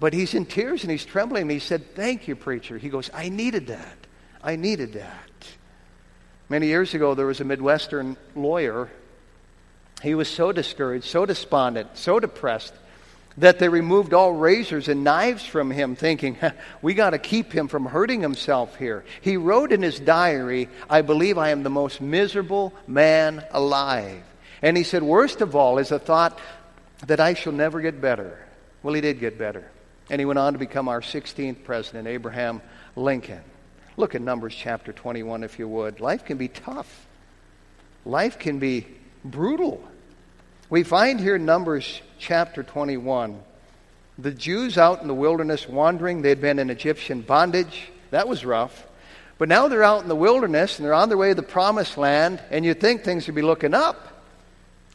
But 0.00 0.12
he's 0.12 0.34
in 0.34 0.46
tears 0.46 0.82
and 0.82 0.90
he's 0.90 1.04
trembling. 1.04 1.42
And 1.42 1.50
he 1.52 1.60
said, 1.60 1.94
Thank 1.94 2.26
you, 2.26 2.34
preacher. 2.34 2.78
He 2.78 2.88
goes, 2.88 3.10
I 3.14 3.28
needed 3.28 3.68
that. 3.68 3.96
I 4.42 4.56
needed 4.56 4.94
that. 4.94 5.30
Many 6.48 6.66
years 6.66 6.92
ago, 6.92 7.14
there 7.14 7.26
was 7.26 7.40
a 7.40 7.44
Midwestern 7.44 8.16
lawyer. 8.34 8.90
He 10.02 10.16
was 10.16 10.26
so 10.28 10.50
discouraged, 10.50 11.04
so 11.04 11.24
despondent, 11.24 11.96
so 11.96 12.18
depressed 12.18 12.74
that 13.38 13.58
they 13.58 13.68
removed 13.68 14.12
all 14.12 14.32
razors 14.32 14.88
and 14.88 15.04
knives 15.04 15.44
from 15.44 15.70
him, 15.70 15.96
thinking, 15.96 16.36
we 16.82 16.94
got 16.94 17.10
to 17.10 17.18
keep 17.18 17.52
him 17.52 17.68
from 17.68 17.86
hurting 17.86 18.20
himself 18.20 18.76
here. 18.76 19.04
He 19.20 19.36
wrote 19.36 19.72
in 19.72 19.82
his 19.82 19.98
diary, 19.98 20.68
I 20.90 21.02
believe 21.02 21.38
I 21.38 21.50
am 21.50 21.62
the 21.62 21.70
most 21.70 22.00
miserable 22.00 22.72
man 22.86 23.44
alive. 23.50 24.22
And 24.60 24.76
he 24.76 24.82
said, 24.82 25.02
worst 25.02 25.40
of 25.40 25.56
all 25.56 25.78
is 25.78 25.88
the 25.88 25.98
thought 25.98 26.38
that 27.06 27.20
I 27.20 27.34
shall 27.34 27.52
never 27.52 27.80
get 27.80 28.00
better. 28.00 28.38
Well, 28.82 28.94
he 28.94 29.00
did 29.00 29.18
get 29.18 29.38
better. 29.38 29.64
And 30.10 30.20
he 30.20 30.24
went 30.24 30.38
on 30.38 30.52
to 30.52 30.58
become 30.58 30.88
our 30.88 31.00
16th 31.00 31.64
president, 31.64 32.06
Abraham 32.06 32.60
Lincoln. 32.96 33.42
Look 33.96 34.14
at 34.14 34.22
Numbers 34.22 34.54
chapter 34.54 34.92
21, 34.92 35.44
if 35.44 35.58
you 35.58 35.68
would. 35.68 36.00
Life 36.00 36.24
can 36.24 36.36
be 36.36 36.48
tough, 36.48 37.06
life 38.04 38.38
can 38.38 38.58
be 38.58 38.86
brutal. 39.24 39.82
We 40.72 40.84
find 40.84 41.20
here 41.20 41.36
Numbers 41.36 42.00
chapter 42.18 42.62
21 42.62 43.38
the 44.18 44.30
Jews 44.30 44.78
out 44.78 45.02
in 45.02 45.06
the 45.06 45.12
wilderness 45.12 45.68
wandering, 45.68 46.22
they'd 46.22 46.40
been 46.40 46.58
in 46.58 46.70
Egyptian 46.70 47.20
bondage. 47.20 47.90
That 48.10 48.26
was 48.26 48.42
rough. 48.42 48.86
But 49.36 49.50
now 49.50 49.68
they're 49.68 49.82
out 49.82 50.00
in 50.00 50.08
the 50.08 50.16
wilderness 50.16 50.78
and 50.78 50.86
they're 50.86 50.94
on 50.94 51.10
their 51.10 51.18
way 51.18 51.28
to 51.28 51.34
the 51.34 51.42
promised 51.42 51.98
land, 51.98 52.40
and 52.50 52.64
you'd 52.64 52.80
think 52.80 53.04
things 53.04 53.26
would 53.26 53.34
be 53.34 53.42
looking 53.42 53.74
up. 53.74 54.24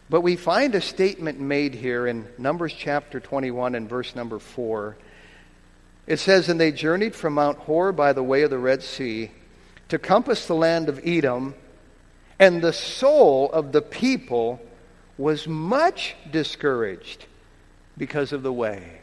But 0.10 0.22
we 0.22 0.36
find 0.36 0.74
a 0.74 0.82
statement 0.82 1.40
made 1.40 1.76
here 1.76 2.08
in 2.08 2.28
Numbers 2.40 2.74
chapter 2.74 3.20
21 3.20 3.76
and 3.76 3.88
verse 3.88 4.16
number 4.16 4.40
4. 4.40 4.98
It 6.08 6.18
says, 6.18 6.50
And 6.50 6.60
they 6.60 6.72
journeyed 6.72 7.14
from 7.14 7.34
Mount 7.36 7.60
Hor 7.60 7.92
by 7.92 8.14
the 8.14 8.24
way 8.24 8.42
of 8.42 8.50
the 8.50 8.58
Red 8.58 8.82
Sea 8.82 9.30
to 9.90 10.00
compass 10.00 10.48
the 10.48 10.56
land 10.56 10.90
of 10.90 11.00
Edom, 11.06 11.54
and 12.40 12.64
the 12.64 12.74
soul 12.74 13.52
of 13.52 13.74
the 13.74 13.84
people 13.84 14.60
was 15.18 15.48
much 15.48 16.16
discouraged 16.32 17.26
because 17.98 18.32
of 18.34 18.44
the 18.44 18.54
way. 18.54 19.00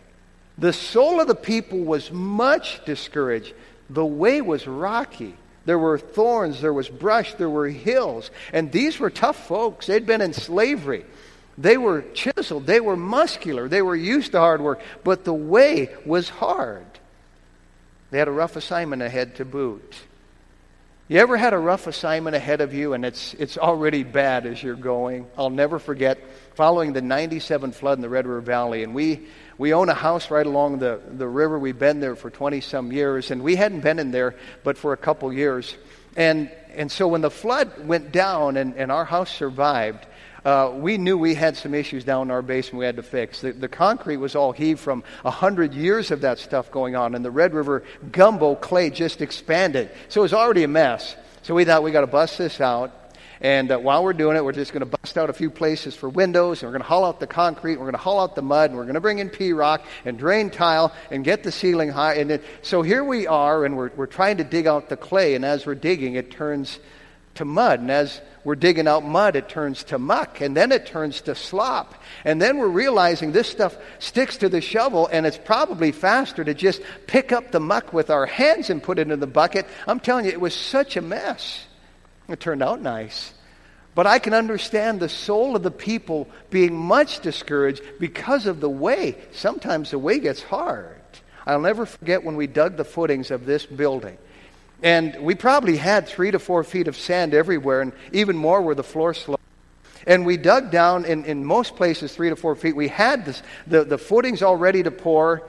The 0.56 0.72
soul 0.72 1.20
of 1.20 1.26
the 1.26 1.34
people 1.34 1.80
was 1.80 2.12
much 2.12 2.84
discouraged. 2.84 3.52
The 3.90 4.04
way 4.04 4.40
was 4.40 4.66
rocky. 4.66 5.36
There 5.66 5.78
were 5.78 5.98
thorns, 5.98 6.60
there 6.60 6.72
was 6.72 6.88
brush, 6.88 7.34
there 7.34 7.50
were 7.50 7.68
hills. 7.68 8.30
And 8.52 8.70
these 8.70 8.98
were 8.98 9.10
tough 9.10 9.48
folks. 9.48 9.86
They'd 9.86 10.06
been 10.06 10.20
in 10.20 10.32
slavery. 10.32 11.04
They 11.56 11.76
were 11.76 12.02
chiseled, 12.14 12.66
they 12.66 12.80
were 12.80 12.96
muscular, 12.96 13.68
they 13.68 13.82
were 13.82 13.94
used 13.94 14.32
to 14.32 14.40
hard 14.40 14.60
work, 14.60 14.80
but 15.04 15.24
the 15.24 15.34
way 15.34 15.94
was 16.04 16.28
hard. 16.28 16.84
They 18.10 18.18
had 18.18 18.28
a 18.28 18.32
rough 18.32 18.56
assignment 18.56 19.02
ahead 19.02 19.36
to 19.36 19.44
boot. 19.44 19.94
You 21.06 21.18
ever 21.18 21.36
had 21.36 21.52
a 21.52 21.58
rough 21.58 21.86
assignment 21.86 22.34
ahead 22.34 22.62
of 22.62 22.72
you 22.72 22.94
and 22.94 23.04
it's, 23.04 23.34
it's 23.34 23.58
already 23.58 24.04
bad 24.04 24.46
as 24.46 24.62
you're 24.62 24.74
going? 24.74 25.26
I'll 25.36 25.50
never 25.50 25.78
forget 25.78 26.18
following 26.54 26.94
the 26.94 27.02
97 27.02 27.72
flood 27.72 27.98
in 27.98 28.02
the 28.02 28.08
Red 28.08 28.26
River 28.26 28.40
Valley. 28.40 28.82
And 28.82 28.94
we, 28.94 29.26
we 29.58 29.74
own 29.74 29.90
a 29.90 29.94
house 29.94 30.30
right 30.30 30.46
along 30.46 30.78
the, 30.78 31.02
the 31.06 31.28
river. 31.28 31.58
We've 31.58 31.78
been 31.78 32.00
there 32.00 32.16
for 32.16 32.30
20 32.30 32.62
some 32.62 32.90
years. 32.90 33.30
And 33.30 33.42
we 33.42 33.54
hadn't 33.54 33.80
been 33.80 33.98
in 33.98 34.12
there 34.12 34.34
but 34.62 34.78
for 34.78 34.94
a 34.94 34.96
couple 34.96 35.30
years. 35.30 35.76
And, 36.16 36.50
and 36.72 36.90
so 36.90 37.06
when 37.06 37.20
the 37.20 37.30
flood 37.30 37.86
went 37.86 38.10
down 38.10 38.56
and, 38.56 38.74
and 38.74 38.90
our 38.90 39.04
house 39.04 39.30
survived, 39.30 40.06
uh, 40.44 40.72
we 40.74 40.98
knew 40.98 41.16
we 41.16 41.34
had 41.34 41.56
some 41.56 41.74
issues 41.74 42.04
down 42.04 42.28
in 42.28 42.30
our 42.30 42.42
basement 42.42 42.80
we 42.80 42.84
had 42.84 42.96
to 42.96 43.02
fix. 43.02 43.40
The, 43.40 43.52
the 43.52 43.68
concrete 43.68 44.18
was 44.18 44.34
all 44.34 44.52
heaved 44.52 44.80
from 44.80 45.02
a 45.24 45.30
hundred 45.30 45.74
years 45.74 46.10
of 46.10 46.20
that 46.20 46.38
stuff 46.38 46.70
going 46.70 46.96
on, 46.96 47.14
and 47.14 47.24
the 47.24 47.30
Red 47.30 47.54
River 47.54 47.82
gumbo 48.12 48.54
clay 48.54 48.90
just 48.90 49.22
expanded. 49.22 49.90
So 50.08 50.20
it 50.20 50.24
was 50.24 50.34
already 50.34 50.64
a 50.64 50.68
mess. 50.68 51.16
So 51.42 51.54
we 51.54 51.64
thought 51.64 51.82
we 51.82 51.92
got 51.92 52.02
to 52.02 52.06
bust 52.06 52.38
this 52.38 52.60
out. 52.60 53.00
And 53.40 53.70
uh, 53.72 53.78
while 53.78 54.04
we're 54.04 54.14
doing 54.14 54.36
it, 54.36 54.44
we're 54.44 54.52
just 54.52 54.72
going 54.72 54.88
to 54.88 54.98
bust 54.98 55.18
out 55.18 55.28
a 55.28 55.32
few 55.32 55.50
places 55.50 55.94
for 55.94 56.08
windows, 56.08 56.62
and 56.62 56.68
we're 56.68 56.72
going 56.72 56.82
to 56.82 56.88
haul 56.88 57.04
out 57.04 57.20
the 57.20 57.26
concrete, 57.26 57.76
we're 57.76 57.84
going 57.84 57.92
to 57.92 57.98
haul 57.98 58.20
out 58.20 58.34
the 58.34 58.42
mud, 58.42 58.70
and 58.70 58.78
we're 58.78 58.84
going 58.84 58.94
to 58.94 59.00
bring 59.00 59.18
in 59.18 59.28
P 59.28 59.52
rock 59.52 59.84
and 60.04 60.16
drain 60.16 60.50
tile 60.50 60.94
and 61.10 61.24
get 61.24 61.42
the 61.42 61.52
ceiling 61.52 61.90
high. 61.90 62.14
And 62.14 62.30
it, 62.30 62.44
so 62.62 62.82
here 62.82 63.04
we 63.04 63.26
are, 63.26 63.64
and 63.64 63.76
we're, 63.76 63.90
we're 63.96 64.06
trying 64.06 64.38
to 64.38 64.44
dig 64.44 64.66
out 64.66 64.88
the 64.88 64.96
clay, 64.96 65.34
and 65.34 65.44
as 65.44 65.66
we're 65.66 65.74
digging, 65.74 66.14
it 66.14 66.30
turns 66.30 66.78
to 67.34 67.44
mud. 67.44 67.80
And 67.80 67.90
as 67.90 68.20
we're 68.44 68.54
digging 68.54 68.86
out 68.86 69.04
mud, 69.04 69.36
it 69.36 69.48
turns 69.48 69.84
to 69.84 69.98
muck, 69.98 70.40
and 70.40 70.56
then 70.56 70.72
it 70.72 70.86
turns 70.86 71.22
to 71.22 71.34
slop. 71.34 71.94
And 72.24 72.40
then 72.40 72.58
we're 72.58 72.68
realizing 72.68 73.32
this 73.32 73.48
stuff 73.48 73.76
sticks 73.98 74.36
to 74.38 74.48
the 74.48 74.60
shovel, 74.60 75.08
and 75.10 75.26
it's 75.26 75.38
probably 75.38 75.92
faster 75.92 76.44
to 76.44 76.54
just 76.54 76.82
pick 77.06 77.32
up 77.32 77.50
the 77.50 77.60
muck 77.60 77.92
with 77.92 78.10
our 78.10 78.26
hands 78.26 78.70
and 78.70 78.82
put 78.82 78.98
it 78.98 79.10
in 79.10 79.20
the 79.20 79.26
bucket. 79.26 79.66
I'm 79.86 80.00
telling 80.00 80.26
you, 80.26 80.30
it 80.30 80.40
was 80.40 80.54
such 80.54 80.96
a 80.96 81.02
mess. 81.02 81.64
It 82.28 82.40
turned 82.40 82.62
out 82.62 82.80
nice. 82.80 83.32
But 83.94 84.06
I 84.06 84.18
can 84.18 84.34
understand 84.34 84.98
the 84.98 85.08
soul 85.08 85.54
of 85.54 85.62
the 85.62 85.70
people 85.70 86.28
being 86.50 86.74
much 86.74 87.20
discouraged 87.20 87.82
because 88.00 88.46
of 88.46 88.60
the 88.60 88.68
way. 88.68 89.16
Sometimes 89.32 89.90
the 89.90 89.98
way 89.98 90.18
gets 90.18 90.42
hard. 90.42 91.00
I'll 91.46 91.60
never 91.60 91.86
forget 91.86 92.24
when 92.24 92.36
we 92.36 92.46
dug 92.46 92.76
the 92.76 92.84
footings 92.84 93.30
of 93.30 93.46
this 93.46 93.66
building. 93.66 94.18
And 94.84 95.16
we 95.20 95.34
probably 95.34 95.78
had 95.78 96.06
three 96.06 96.30
to 96.30 96.38
four 96.38 96.62
feet 96.62 96.88
of 96.88 96.96
sand 96.96 97.32
everywhere, 97.32 97.80
and 97.80 97.92
even 98.12 98.36
more 98.36 98.60
where 98.60 98.74
the 98.74 98.84
floor 98.84 99.14
sloped. 99.14 99.42
And 100.06 100.26
we 100.26 100.36
dug 100.36 100.70
down 100.70 101.06
in, 101.06 101.24
in 101.24 101.42
most 101.42 101.74
places 101.74 102.14
three 102.14 102.28
to 102.28 102.36
four 102.36 102.54
feet. 102.54 102.76
We 102.76 102.88
had 102.88 103.24
this, 103.24 103.42
the, 103.66 103.84
the 103.84 103.96
footings 103.96 104.42
all 104.42 104.56
ready 104.56 104.82
to 104.82 104.90
pour. 104.90 105.48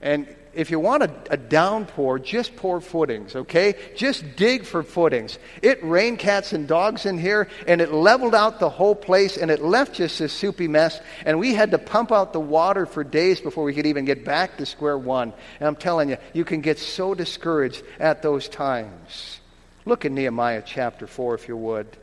And 0.00 0.28
if 0.52 0.70
you 0.70 0.80
want 0.80 1.04
a, 1.04 1.10
a, 1.30 1.36
downpour, 1.36 2.18
just 2.18 2.56
pour 2.56 2.80
footings, 2.80 3.36
okay? 3.36 3.74
Just 3.96 4.36
dig 4.36 4.64
for 4.64 4.82
footings. 4.82 5.38
It 5.62 5.82
rained 5.84 6.18
cats 6.18 6.52
and 6.52 6.66
dogs 6.66 7.06
in 7.06 7.18
here, 7.18 7.48
and 7.68 7.80
it 7.80 7.92
leveled 7.92 8.34
out 8.34 8.58
the 8.58 8.68
whole 8.68 8.96
place, 8.96 9.36
and 9.36 9.50
it 9.50 9.62
left 9.62 9.94
just 9.94 10.18
this 10.18 10.32
soupy 10.32 10.66
mess. 10.66 11.00
And 11.24 11.38
we 11.38 11.54
had 11.54 11.70
to 11.70 11.78
pump 11.78 12.10
out 12.10 12.32
the 12.32 12.40
water 12.40 12.84
for 12.84 13.04
days 13.04 13.40
before 13.40 13.62
we 13.62 13.74
could 13.74 13.86
even 13.86 14.04
get 14.04 14.24
back 14.24 14.56
to 14.56 14.66
square 14.66 14.98
one. 14.98 15.32
And 15.60 15.68
I'm 15.68 15.76
telling 15.76 16.10
you, 16.10 16.16
you 16.32 16.44
can 16.44 16.60
get 16.60 16.78
so 16.78 17.14
discouraged 17.14 17.84
at 18.00 18.22
those 18.22 18.48
times. 18.48 19.40
Look 19.84 20.04
at 20.04 20.10
Nehemiah 20.10 20.62
chapter 20.66 21.06
4, 21.06 21.36
if 21.36 21.46
you 21.48 21.56
would. 21.56 21.96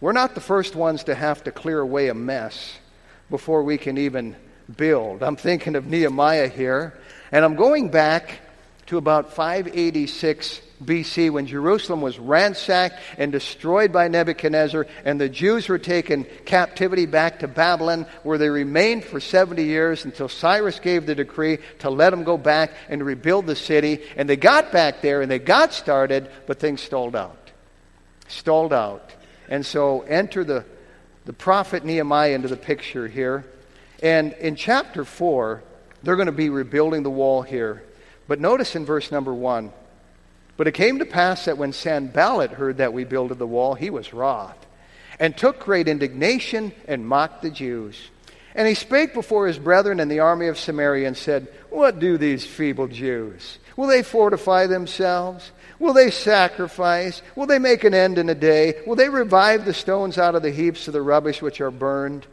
We're 0.00 0.12
not 0.12 0.34
the 0.34 0.40
first 0.40 0.76
ones 0.76 1.04
to 1.04 1.14
have 1.14 1.42
to 1.44 1.52
clear 1.52 1.80
away 1.80 2.08
a 2.08 2.14
mess 2.14 2.78
before 3.28 3.64
we 3.64 3.76
can 3.76 3.98
even 3.98 4.36
build. 4.74 5.22
I'm 5.22 5.36
thinking 5.36 5.76
of 5.76 5.86
Nehemiah 5.86 6.48
here, 6.48 6.98
and 7.32 7.44
I'm 7.44 7.56
going 7.56 7.90
back 7.90 8.40
to 8.86 8.98
about 8.98 9.32
586 9.32 10.60
BC 10.84 11.30
when 11.30 11.46
Jerusalem 11.46 12.00
was 12.00 12.18
ransacked 12.18 13.00
and 13.18 13.32
destroyed 13.32 13.92
by 13.92 14.08
Nebuchadnezzar, 14.08 14.86
and 15.04 15.20
the 15.20 15.28
Jews 15.28 15.68
were 15.68 15.78
taken 15.78 16.26
captivity 16.44 17.06
back 17.06 17.40
to 17.40 17.48
Babylon, 17.48 18.06
where 18.22 18.38
they 18.38 18.48
remained 18.48 19.04
for 19.04 19.20
70 19.20 19.64
years 19.64 20.04
until 20.04 20.28
Cyrus 20.28 20.78
gave 20.78 21.06
the 21.06 21.14
decree 21.14 21.58
to 21.80 21.90
let 21.90 22.10
them 22.10 22.24
go 22.24 22.36
back 22.36 22.72
and 22.88 23.04
rebuild 23.04 23.46
the 23.46 23.56
city. 23.56 24.02
And 24.16 24.28
they 24.28 24.36
got 24.36 24.72
back 24.72 25.00
there 25.00 25.22
and 25.22 25.30
they 25.30 25.38
got 25.38 25.72
started, 25.72 26.30
but 26.46 26.60
things 26.60 26.80
stalled 26.80 27.16
out. 27.16 27.50
Stalled 28.28 28.72
out. 28.72 29.12
And 29.48 29.64
so 29.64 30.02
enter 30.02 30.44
the, 30.44 30.64
the 31.24 31.32
prophet 31.32 31.84
Nehemiah 31.84 32.32
into 32.32 32.48
the 32.48 32.56
picture 32.56 33.08
here. 33.08 33.44
And 34.02 34.32
in 34.34 34.56
chapter 34.56 35.04
4, 35.04 35.62
they're 36.02 36.16
going 36.16 36.26
to 36.26 36.32
be 36.32 36.50
rebuilding 36.50 37.02
the 37.02 37.10
wall 37.10 37.42
here. 37.42 37.82
But 38.28 38.40
notice 38.40 38.76
in 38.76 38.84
verse 38.84 39.10
number 39.10 39.32
1 39.32 39.72
But 40.56 40.66
it 40.66 40.72
came 40.72 40.98
to 40.98 41.06
pass 41.06 41.44
that 41.46 41.58
when 41.58 41.72
Sanballat 41.72 42.52
heard 42.52 42.78
that 42.78 42.92
we 42.92 43.04
builded 43.04 43.38
the 43.38 43.46
wall, 43.46 43.74
he 43.74 43.90
was 43.90 44.12
wroth, 44.12 44.56
and 45.18 45.36
took 45.36 45.60
great 45.60 45.88
indignation 45.88 46.72
and 46.86 47.06
mocked 47.06 47.42
the 47.42 47.50
Jews. 47.50 48.10
And 48.54 48.66
he 48.66 48.74
spake 48.74 49.12
before 49.12 49.46
his 49.46 49.58
brethren 49.58 50.00
and 50.00 50.10
the 50.10 50.20
army 50.20 50.46
of 50.46 50.58
Samaria 50.58 51.06
and 51.06 51.16
said, 51.16 51.48
What 51.68 51.98
do 51.98 52.16
these 52.16 52.46
feeble 52.46 52.88
Jews? 52.88 53.58
Will 53.76 53.86
they 53.86 54.02
fortify 54.02 54.66
themselves? 54.66 55.52
Will 55.78 55.92
they 55.92 56.10
sacrifice? 56.10 57.20
Will 57.34 57.44
they 57.44 57.58
make 57.58 57.84
an 57.84 57.92
end 57.92 58.16
in 58.16 58.30
a 58.30 58.34
day? 58.34 58.82
Will 58.86 58.96
they 58.96 59.10
revive 59.10 59.66
the 59.66 59.74
stones 59.74 60.16
out 60.16 60.34
of 60.34 60.42
the 60.42 60.50
heaps 60.50 60.86
of 60.88 60.94
the 60.94 61.02
rubbish 61.02 61.42
which 61.42 61.60
are 61.60 61.70
burned? 61.70 62.26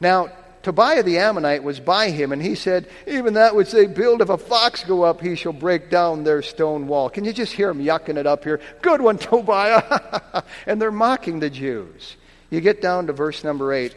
Now, 0.00 0.30
Tobiah 0.66 1.04
the 1.04 1.18
Ammonite 1.18 1.62
was 1.62 1.78
by 1.78 2.10
him, 2.10 2.32
and 2.32 2.42
he 2.42 2.56
said, 2.56 2.88
Even 3.06 3.34
that 3.34 3.54
which 3.54 3.70
they 3.70 3.86
build, 3.86 4.20
if 4.20 4.30
a 4.30 4.36
fox 4.36 4.82
go 4.82 5.04
up, 5.04 5.20
he 5.20 5.36
shall 5.36 5.52
break 5.52 5.90
down 5.90 6.24
their 6.24 6.42
stone 6.42 6.88
wall. 6.88 7.08
Can 7.08 7.24
you 7.24 7.32
just 7.32 7.52
hear 7.52 7.70
him 7.70 7.78
yucking 7.78 8.16
it 8.16 8.26
up 8.26 8.42
here? 8.42 8.60
Good 8.82 9.00
one, 9.00 9.16
Tobiah. 9.18 10.42
and 10.66 10.82
they're 10.82 10.90
mocking 10.90 11.38
the 11.38 11.50
Jews. 11.50 12.16
You 12.50 12.60
get 12.60 12.82
down 12.82 13.06
to 13.06 13.12
verse 13.12 13.44
number 13.44 13.72
8. 13.72 13.94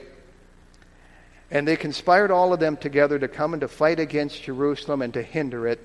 And 1.50 1.68
they 1.68 1.76
conspired 1.76 2.30
all 2.30 2.54
of 2.54 2.60
them 2.60 2.78
together 2.78 3.18
to 3.18 3.28
come 3.28 3.56
and 3.56 3.62
to 3.62 3.68
fight 3.68 4.00
against 4.00 4.44
Jerusalem 4.44 5.02
and 5.02 5.12
to 5.16 5.24
hinder 5.24 5.66
it. 5.68 5.80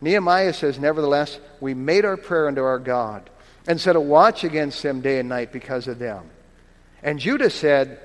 Nehemiah 0.00 0.52
says, 0.52 0.80
Nevertheless, 0.80 1.38
we 1.60 1.74
made 1.74 2.04
our 2.04 2.16
prayer 2.16 2.48
unto 2.48 2.64
our 2.64 2.80
God 2.80 3.30
and 3.68 3.80
set 3.80 3.94
a 3.94 4.00
watch 4.00 4.42
against 4.42 4.82
them 4.82 5.00
day 5.00 5.20
and 5.20 5.28
night 5.28 5.52
because 5.52 5.86
of 5.86 6.00
them. 6.00 6.28
And 7.04 7.20
Judah 7.20 7.50
said, 7.50 8.00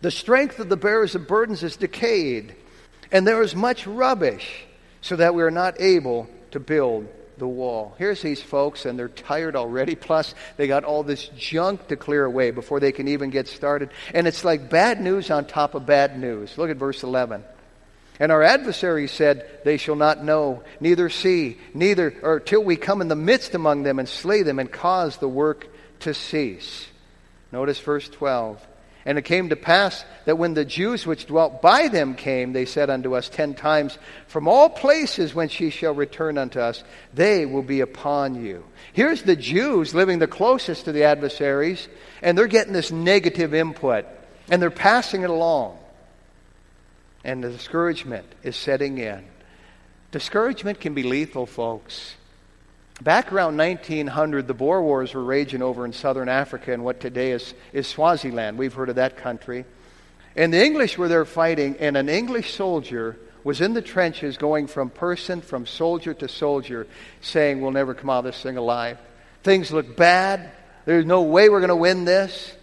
The 0.00 0.10
strength 0.10 0.58
of 0.58 0.68
the 0.68 0.76
bearers 0.76 1.14
of 1.14 1.26
burdens 1.26 1.62
is 1.62 1.76
decayed, 1.76 2.54
and 3.12 3.26
there 3.26 3.42
is 3.42 3.54
much 3.54 3.86
rubbish, 3.86 4.64
so 5.02 5.16
that 5.16 5.34
we 5.34 5.42
are 5.42 5.50
not 5.50 5.80
able 5.80 6.28
to 6.52 6.60
build 6.60 7.08
the 7.40 7.48
wall. 7.48 7.94
Here's 7.98 8.22
these 8.22 8.40
folks, 8.40 8.86
and 8.86 8.98
they're 8.98 9.08
tired 9.08 9.56
already. 9.56 9.94
Plus, 9.96 10.34
they 10.56 10.68
got 10.68 10.84
all 10.84 11.02
this 11.02 11.28
junk 11.36 11.88
to 11.88 11.96
clear 11.96 12.24
away 12.24 12.50
before 12.50 12.80
they 12.80 12.92
can 12.92 13.08
even 13.08 13.30
get 13.30 13.48
started. 13.48 13.90
And 14.14 14.26
it's 14.28 14.44
like 14.44 14.70
bad 14.70 15.00
news 15.00 15.30
on 15.30 15.46
top 15.46 15.74
of 15.74 15.86
bad 15.86 16.18
news. 16.18 16.56
Look 16.56 16.70
at 16.70 16.76
verse 16.76 17.02
11. 17.02 17.42
And 18.20 18.30
our 18.30 18.42
adversary 18.42 19.08
said, 19.08 19.48
They 19.64 19.78
shall 19.78 19.96
not 19.96 20.22
know, 20.22 20.62
neither 20.78 21.08
see, 21.08 21.58
neither, 21.72 22.14
or 22.22 22.38
till 22.38 22.62
we 22.62 22.76
come 22.76 23.00
in 23.00 23.08
the 23.08 23.16
midst 23.16 23.54
among 23.54 23.82
them 23.82 23.98
and 23.98 24.08
slay 24.08 24.42
them 24.42 24.58
and 24.58 24.70
cause 24.70 25.16
the 25.16 25.28
work 25.28 25.66
to 26.00 26.12
cease. 26.14 26.86
Notice 27.50 27.80
verse 27.80 28.08
12. 28.08 28.64
And 29.04 29.16
it 29.16 29.22
came 29.22 29.48
to 29.48 29.56
pass 29.56 30.04
that 30.26 30.36
when 30.36 30.52
the 30.52 30.64
Jews 30.64 31.06
which 31.06 31.26
dwelt 31.26 31.62
by 31.62 31.88
them 31.88 32.14
came, 32.14 32.52
they 32.52 32.66
said 32.66 32.90
unto 32.90 33.14
us 33.14 33.30
ten 33.30 33.54
times, 33.54 33.98
From 34.26 34.46
all 34.46 34.68
places 34.68 35.34
whence 35.34 35.58
ye 35.58 35.70
shall 35.70 35.94
return 35.94 36.36
unto 36.36 36.60
us, 36.60 36.84
they 37.14 37.46
will 37.46 37.62
be 37.62 37.80
upon 37.80 38.44
you. 38.44 38.64
Here's 38.92 39.22
the 39.22 39.36
Jews 39.36 39.94
living 39.94 40.18
the 40.18 40.26
closest 40.26 40.84
to 40.84 40.92
the 40.92 41.04
adversaries, 41.04 41.88
and 42.20 42.36
they're 42.36 42.46
getting 42.46 42.74
this 42.74 42.92
negative 42.92 43.54
input, 43.54 44.04
and 44.50 44.60
they're 44.60 44.70
passing 44.70 45.22
it 45.22 45.30
along. 45.30 45.78
And 47.24 47.42
the 47.42 47.50
discouragement 47.50 48.26
is 48.42 48.56
setting 48.56 48.98
in. 48.98 49.24
Discouragement 50.12 50.80
can 50.80 50.92
be 50.92 51.04
lethal, 51.04 51.46
folks. 51.46 52.16
Back 53.02 53.32
around 53.32 53.56
1900, 53.56 54.46
the 54.46 54.52
Boer 54.52 54.82
Wars 54.82 55.14
were 55.14 55.24
raging 55.24 55.62
over 55.62 55.86
in 55.86 55.92
southern 55.94 56.28
Africa 56.28 56.72
in 56.72 56.82
what 56.82 57.00
today 57.00 57.32
is, 57.32 57.54
is 57.72 57.86
Swaziland. 57.86 58.58
We've 58.58 58.74
heard 58.74 58.90
of 58.90 58.96
that 58.96 59.16
country. 59.16 59.64
And 60.36 60.52
the 60.52 60.62
English 60.62 60.98
were 60.98 61.08
there 61.08 61.24
fighting, 61.24 61.76
and 61.80 61.96
an 61.96 62.10
English 62.10 62.54
soldier 62.54 63.16
was 63.42 63.62
in 63.62 63.72
the 63.72 63.80
trenches 63.80 64.36
going 64.36 64.66
from 64.66 64.90
person, 64.90 65.40
from 65.40 65.64
soldier 65.64 66.12
to 66.12 66.28
soldier, 66.28 66.86
saying, 67.22 67.62
We'll 67.62 67.70
never 67.70 67.94
come 67.94 68.10
out 68.10 68.18
of 68.18 68.24
this 68.26 68.42
thing 68.42 68.58
alive. 68.58 68.98
Things 69.42 69.72
look 69.72 69.96
bad. 69.96 70.50
There's 70.84 71.06
no 71.06 71.22
way 71.22 71.48
we're 71.48 71.60
going 71.60 71.68
to 71.70 71.76
win 71.76 72.04
this. 72.04 72.54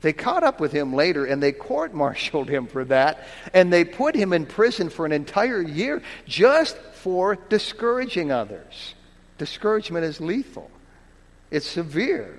They 0.00 0.14
caught 0.14 0.44
up 0.44 0.60
with 0.60 0.72
him 0.72 0.94
later 0.94 1.24
and 1.24 1.42
they 1.42 1.52
court 1.52 1.94
martialed 1.94 2.48
him 2.48 2.66
for 2.66 2.84
that. 2.86 3.26
And 3.52 3.72
they 3.72 3.84
put 3.84 4.14
him 4.14 4.32
in 4.32 4.44
prison 4.46 4.90
for 4.90 5.06
an 5.06 5.12
entire 5.12 5.62
year 5.62 6.02
just 6.26 6.76
for 6.94 7.36
discouraging 7.36 8.30
others. 8.30 8.94
Discouragement 9.38 10.04
is 10.04 10.20
lethal, 10.20 10.70
it's 11.50 11.66
severe, 11.66 12.38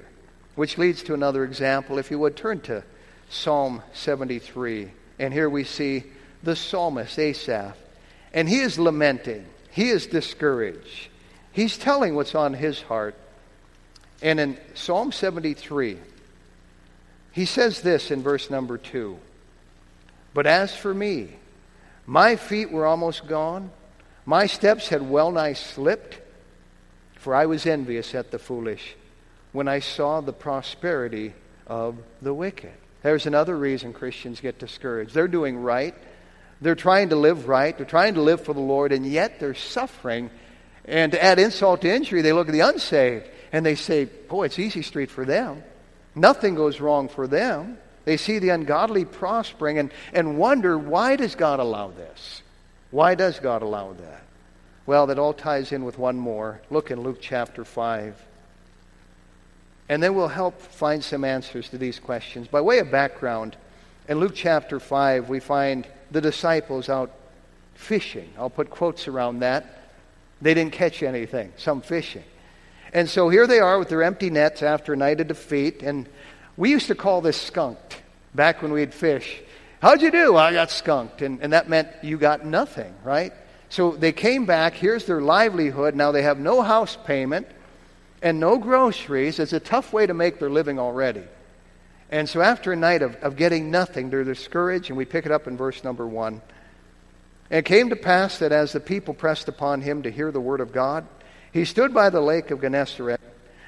which 0.55 0.77
leads 0.77 1.03
to 1.03 1.13
another 1.13 1.43
example. 1.43 1.97
If 1.97 2.12
you 2.12 2.19
would 2.19 2.36
turn 2.36 2.62
to 2.62 2.84
Psalm 3.29 3.81
73, 3.93 4.91
and 5.19 5.34
here 5.34 5.49
we 5.49 5.63
see 5.63 6.03
the 6.43 6.55
psalmist, 6.55 7.17
Asaph, 7.19 7.75
and 8.34 8.47
he 8.47 8.60
is 8.60 8.79
lamenting, 8.79 9.45
he 9.71 9.89
is 9.89 10.08
discouraged, 10.08 11.10
he's 11.51 11.77
telling 11.77 12.15
what's 12.15 12.36
on 12.36 12.53
his 12.53 12.81
heart. 12.81 13.15
And 14.21 14.39
in 14.39 14.58
Psalm 14.75 15.12
73, 15.12 15.97
he 17.34 17.45
says 17.45 17.81
this 17.81 18.12
in 18.12 18.23
verse 18.23 18.49
number 18.49 18.77
2 18.77 19.19
But 20.34 20.47
as 20.47 20.73
for 20.73 20.93
me, 20.93 21.31
my 22.05 22.38
feet 22.38 22.71
were 22.71 22.86
almost 22.86 23.27
gone, 23.27 23.71
my 24.25 24.45
steps 24.45 24.88
had 24.88 25.10
well 25.10 25.31
nigh 25.31 25.53
slipped. 25.53 26.19
For 27.25 27.33
I 27.33 27.47
was 27.47 27.65
envious 27.65 28.13
at 28.13 28.29
the 28.29 28.38
foolish 28.38 28.95
when 29.51 29.67
I 29.67 29.79
saw 29.79 30.21
the 30.21 30.31
prosperity 30.31 31.33
of 31.65 31.97
the 32.21 32.35
wicked. 32.35 32.73
There's 33.01 33.25
another 33.25 33.57
reason 33.57 33.93
Christians 33.93 34.41
get 34.41 34.59
discouraged. 34.59 35.15
They're 35.15 35.27
doing 35.27 35.57
right, 35.57 35.95
they're 36.61 36.75
trying 36.75 37.09
to 37.09 37.15
live 37.15 37.47
right, 37.47 37.75
they're 37.75 37.88
trying 37.88 38.13
to 38.13 38.21
live 38.21 38.41
for 38.41 38.53
the 38.53 38.59
Lord, 38.59 38.91
and 38.91 39.07
yet 39.07 39.39
they're 39.39 39.55
suffering. 39.55 40.29
And 40.88 41.13
to 41.13 41.23
add 41.23 41.39
insult 41.39 41.81
to 41.81 41.91
injury, 41.91 42.21
they 42.21 42.31
look 42.31 42.47
at 42.47 42.51
the 42.51 42.59
unsaved 42.59 43.27
and 43.51 43.65
they 43.65 43.73
say, 43.73 44.05
Boy, 44.05 44.43
it's 44.43 44.59
easy 44.59 44.83
street 44.83 45.09
for 45.09 45.25
them. 45.25 45.63
Nothing 46.13 46.53
goes 46.53 46.79
wrong 46.79 47.09
for 47.09 47.25
them. 47.25 47.79
They 48.03 48.17
see 48.17 48.38
the 48.38 48.49
ungodly 48.49 49.03
prospering 49.03 49.79
and, 49.79 49.89
and 50.13 50.38
wonder, 50.38 50.77
why 50.77 51.15
does 51.15 51.33
God 51.33 51.59
allow 51.59 51.88
this? 51.89 52.43
Why 52.91 53.15
does 53.15 53.39
God 53.39 53.63
allow 53.63 53.93
that? 53.93 54.21
Well, 54.86 55.08
that 55.08 55.17
all 55.17 55.34
ties 55.34 55.71
in 55.71 55.84
with 55.84 55.98
one 55.98 56.17
more. 56.17 56.62
Look 56.69 56.91
in 56.91 57.02
Luke 57.02 57.17
chapter 57.19 57.65
5. 57.65 58.24
And 59.89 60.02
then 60.02 60.15
we'll 60.15 60.28
help 60.28 60.62
find 60.62 61.04
some 61.04 61.24
answers 61.24 61.69
to 61.69 61.78
these 61.78 62.00
questions. 62.00 62.48
By 62.48 62.62
way 62.62 62.80
of 62.80 62.91
background, 62.91 63.56
in 64.08 64.19
Luke 64.19 64.34
chapter 64.36 64.80
5, 64.80 65.30
we 65.30 65.39
find 65.39 65.88
the 66.12 66.21
disciples 66.21 66.89
out 66.89 67.12
fishing. 67.74 68.30
I'll 68.38 68.50
put 68.50 68.69
quotes 68.69 69.08
around 69.08 69.39
that. 69.39 69.89
They 70.41 70.54
didn't 70.54 70.74
catch 70.74 71.02
anything, 71.02 71.54
some 71.58 71.82
fishing. 71.82 72.24
And 72.93 73.10
so 73.10 73.30
here 73.30 73.48
they 73.48 73.60
are 73.60 73.80
with 73.80 73.89
their 73.89 74.04
empty 74.04 74.30
nets 74.30 74.62
after 74.62 74.93
a 74.93 74.98
night 74.98 75.19
of 75.19 75.28
defeat. 75.28 75.82
And 75.82 76.08
we 76.58 76.69
used 76.69 76.88
to 76.88 76.95
call 76.95 77.21
this 77.21 77.39
skunked 77.39 78.02
back 78.34 78.62
when 78.62 78.71
we'd 78.71 78.93
fish. 78.93 79.41
How'd 79.82 80.02
you 80.02 80.12
do? 80.12 80.36
I 80.38 80.54
got 80.54 80.71
skunked. 80.71 81.21
And, 81.21 81.41
and 81.41 81.54
that 81.54 81.67
meant 81.67 81.89
you 82.02 82.17
got 82.17 82.45
nothing, 82.45 82.93
right? 83.04 83.34
So 83.69 83.91
they 83.91 84.12
came 84.12 84.45
back. 84.45 84.73
Here's 84.73 85.06
their 85.06 85.21
livelihood. 85.21 85.95
Now 85.95 86.12
they 86.12 86.21
have 86.21 86.39
no 86.39 86.62
house 86.62 86.97
payment 87.06 87.47
and 88.21 88.39
no 88.39 88.58
groceries. 88.58 89.39
It's 89.39 89.54
a 89.54 89.60
tough 89.60 89.93
way 89.93 90.08
to 90.08 90.13
make 90.13 90.39
their 90.39 90.49
living 90.49 90.80
already. 90.80 91.23
And 92.12 92.30
so 92.30 92.41
after 92.41 92.71
a 92.71 92.75
night 92.75 93.01
of, 93.01 93.15
of 93.17 93.36
getting 93.36 93.71
nothing, 93.71 94.10
they're 94.10 94.23
discouraged, 94.23 94.89
and 94.89 94.97
we 94.97 95.06
pick 95.06 95.25
it 95.25 95.32
up 95.32 95.47
in 95.47 95.58
verse 95.58 95.84
number 95.84 96.08
one. 96.08 96.41
And 97.49 97.60
it 97.60 97.65
came 97.65 97.89
to 97.89 97.95
pass 97.95 98.39
that 98.39 98.51
as 98.51 98.71
the 98.71 98.80
people 98.80 99.13
pressed 99.13 99.47
upon 99.47 99.82
him 99.82 100.04
to 100.04 100.12
hear 100.12 100.32
the 100.32 100.41
word 100.41 100.62
of 100.62 100.71
God, 100.71 101.08
he 101.51 101.65
stood 101.65 101.93
by 101.93 102.10
the 102.10 102.21
lake 102.21 102.51
of 102.51 102.62
Gennesaret 102.62 103.21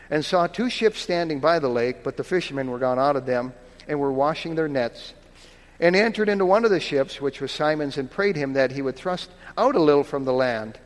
and 0.09 0.23
saw 0.23 0.47
two 0.47 0.69
ships 0.69 0.99
standing 0.99 1.39
by 1.39 1.59
the 1.59 1.69
lake, 1.69 2.03
but 2.03 2.17
the 2.17 2.23
fishermen 2.23 2.69
were 2.69 2.79
gone 2.79 2.99
out 2.99 3.15
of 3.15 3.25
them 3.25 3.53
and 3.87 3.99
were 3.99 4.11
washing 4.11 4.55
their 4.55 4.67
nets. 4.67 5.13
And 5.79 5.95
entered 5.95 6.29
into 6.29 6.45
one 6.45 6.65
of 6.65 6.71
the 6.71 6.79
ships, 6.79 7.21
which 7.21 7.39
was 7.39 7.51
Simon's, 7.51 7.97
and 7.97 8.09
prayed 8.09 8.35
him 8.35 8.53
that 8.53 8.71
he 8.71 8.81
would 8.81 8.95
thrust 8.95 9.29
out 9.57 9.75
a 9.75 9.81
little 9.81 10.03
from 10.03 10.25
the 10.25 10.33
land. 10.33 10.79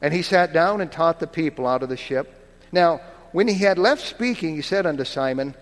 And 0.00 0.14
he 0.14 0.22
sat 0.22 0.52
down 0.52 0.80
and 0.80 0.90
taught 0.90 1.20
the 1.20 1.26
people 1.26 1.66
out 1.66 1.82
of 1.82 1.88
the 1.88 1.96
ship. 1.96 2.34
Now, 2.72 3.00
when 3.32 3.48
he 3.48 3.58
had 3.58 3.78
left 3.78 4.02
speaking, 4.02 4.56
he 4.56 4.62
said 4.62 4.86
unto 4.86 5.04
Simon, 5.04 5.54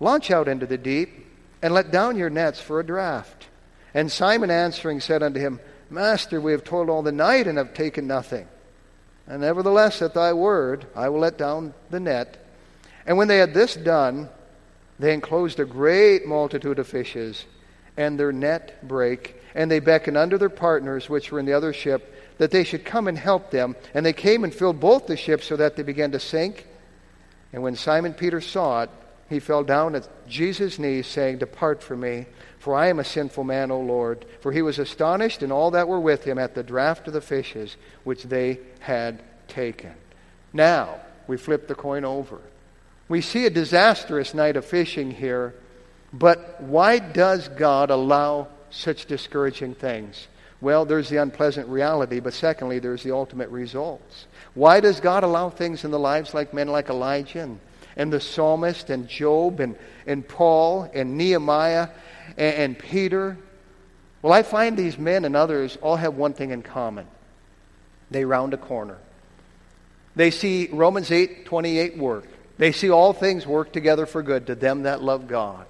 Launch 0.00 0.30
out 0.30 0.46
into 0.46 0.66
the 0.66 0.78
deep, 0.78 1.26
and 1.62 1.74
let 1.74 1.90
down 1.90 2.16
your 2.16 2.30
nets 2.30 2.60
for 2.60 2.80
a 2.80 2.84
draught. 2.84 3.46
And 3.94 4.12
Simon 4.12 4.50
answering 4.50 5.00
said 5.00 5.22
unto 5.22 5.40
him, 5.40 5.60
Master, 5.90 6.40
we 6.40 6.52
have 6.52 6.64
toiled 6.64 6.90
all 6.90 7.02
the 7.02 7.12
night 7.12 7.46
and 7.46 7.58
have 7.58 7.74
taken 7.74 8.06
nothing. 8.06 8.46
And 9.26 9.40
nevertheless, 9.40 10.00
at 10.02 10.14
thy 10.14 10.32
word, 10.32 10.86
I 10.94 11.08
will 11.08 11.20
let 11.20 11.38
down 11.38 11.74
the 11.90 12.00
net. 12.00 12.36
And 13.06 13.16
when 13.16 13.28
they 13.28 13.38
had 13.38 13.54
this 13.54 13.74
done, 13.74 14.28
they 14.98 15.14
enclosed 15.14 15.60
a 15.60 15.64
great 15.64 16.26
multitude 16.26 16.78
of 16.78 16.86
fishes, 16.86 17.44
and 17.98 18.18
their 18.18 18.32
net 18.32 18.88
brake 18.88 19.34
and 19.54 19.70
they 19.70 19.80
beckoned 19.80 20.16
unto 20.16 20.38
their 20.38 20.48
partners, 20.48 21.10
which 21.10 21.32
were 21.32 21.40
in 21.40 21.44
the 21.46 21.52
other 21.52 21.72
ship, 21.72 22.14
that 22.38 22.52
they 22.52 22.62
should 22.62 22.84
come 22.84 23.08
and 23.08 23.18
help 23.18 23.50
them. 23.50 23.74
And 23.92 24.06
they 24.06 24.12
came 24.12 24.44
and 24.44 24.54
filled 24.54 24.78
both 24.78 25.08
the 25.08 25.16
ships 25.16 25.46
so 25.46 25.56
that 25.56 25.74
they 25.74 25.82
began 25.82 26.12
to 26.12 26.20
sink. 26.20 26.64
And 27.52 27.62
when 27.62 27.74
Simon 27.74 28.14
Peter 28.14 28.40
saw 28.40 28.82
it, 28.82 28.90
he 29.28 29.40
fell 29.40 29.64
down 29.64 29.96
at 29.96 30.08
Jesus' 30.28 30.78
knees, 30.78 31.08
saying, 31.08 31.38
Depart 31.38 31.82
from 31.82 32.00
me, 32.00 32.26
for 32.60 32.76
I 32.76 32.86
am 32.86 33.00
a 33.00 33.04
sinful 33.04 33.44
man, 33.44 33.70
O 33.72 33.80
Lord. 33.80 34.24
For 34.40 34.52
he 34.52 34.62
was 34.62 34.78
astonished, 34.78 35.42
and 35.42 35.52
all 35.52 35.72
that 35.72 35.88
were 35.88 36.00
with 36.00 36.22
him, 36.22 36.38
at 36.38 36.54
the 36.54 36.62
draught 36.62 37.08
of 37.08 37.12
the 37.12 37.20
fishes 37.20 37.76
which 38.04 38.22
they 38.22 38.60
had 38.78 39.22
taken. 39.48 39.92
Now, 40.52 41.00
we 41.26 41.36
flip 41.36 41.66
the 41.66 41.74
coin 41.74 42.04
over. 42.04 42.40
We 43.08 43.22
see 43.22 43.44
a 43.44 43.50
disastrous 43.50 44.34
night 44.34 44.56
of 44.56 44.64
fishing 44.64 45.10
here, 45.10 45.54
but 46.12 46.60
why 46.62 46.98
does 46.98 47.48
God 47.48 47.90
allow 47.90 48.48
such 48.70 49.06
discouraging 49.06 49.74
things? 49.74 50.28
Well, 50.60 50.84
there's 50.84 51.08
the 51.08 51.18
unpleasant 51.18 51.68
reality, 51.68 52.20
but 52.20 52.34
secondly, 52.34 52.78
there's 52.78 53.02
the 53.02 53.12
ultimate 53.12 53.48
results. 53.50 54.26
Why 54.54 54.80
does 54.80 55.00
God 55.00 55.22
allow 55.22 55.50
things 55.50 55.84
in 55.84 55.90
the 55.90 55.98
lives 55.98 56.34
like 56.34 56.52
men 56.52 56.68
like 56.68 56.88
Elijah 56.88 57.42
and, 57.42 57.60
and 57.96 58.12
the 58.12 58.20
psalmist 58.20 58.90
and 58.90 59.08
Job 59.08 59.60
and, 59.60 59.76
and 60.06 60.26
Paul 60.26 60.90
and 60.92 61.16
Nehemiah 61.16 61.88
and, 62.36 62.54
and 62.56 62.78
Peter? 62.78 63.38
Well, 64.20 64.32
I 64.32 64.42
find 64.42 64.76
these 64.76 64.98
men 64.98 65.24
and 65.24 65.36
others 65.36 65.78
all 65.80 65.96
have 65.96 66.14
one 66.14 66.32
thing 66.32 66.50
in 66.50 66.62
common. 66.62 67.06
They 68.10 68.24
round 68.24 68.52
a 68.52 68.56
corner. 68.56 68.98
They 70.16 70.32
see 70.32 70.68
Romans 70.72 71.12
8 71.12 71.44
28 71.44 71.98
work. 71.98 72.26
They 72.56 72.72
see 72.72 72.90
all 72.90 73.12
things 73.12 73.46
work 73.46 73.72
together 73.72 74.06
for 74.06 74.24
good 74.24 74.48
to 74.48 74.56
them 74.56 74.82
that 74.82 75.00
love 75.00 75.28
God. 75.28 75.66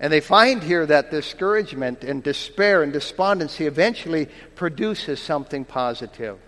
And 0.00 0.12
they 0.12 0.20
find 0.20 0.62
here 0.62 0.86
that 0.86 1.10
discouragement 1.10 2.04
and 2.04 2.22
despair 2.22 2.82
and 2.82 2.92
despondency 2.92 3.66
eventually 3.66 4.28
produces 4.54 5.20
something 5.20 5.64
positive. 5.64 6.38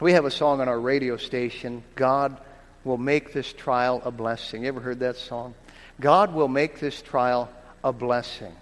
We 0.00 0.12
have 0.12 0.24
a 0.24 0.30
song 0.30 0.60
on 0.60 0.68
our 0.68 0.80
radio 0.80 1.16
station, 1.16 1.82
God 1.94 2.38
will 2.84 2.98
make 2.98 3.32
this 3.32 3.52
trial 3.52 4.02
a 4.04 4.10
blessing. 4.10 4.62
You 4.62 4.68
ever 4.68 4.80
heard 4.80 5.00
that 5.00 5.16
song? 5.16 5.54
God 6.00 6.34
will 6.34 6.48
make 6.48 6.80
this 6.80 7.02
trial 7.02 7.50
a 7.82 7.92
blessing. 7.92 8.54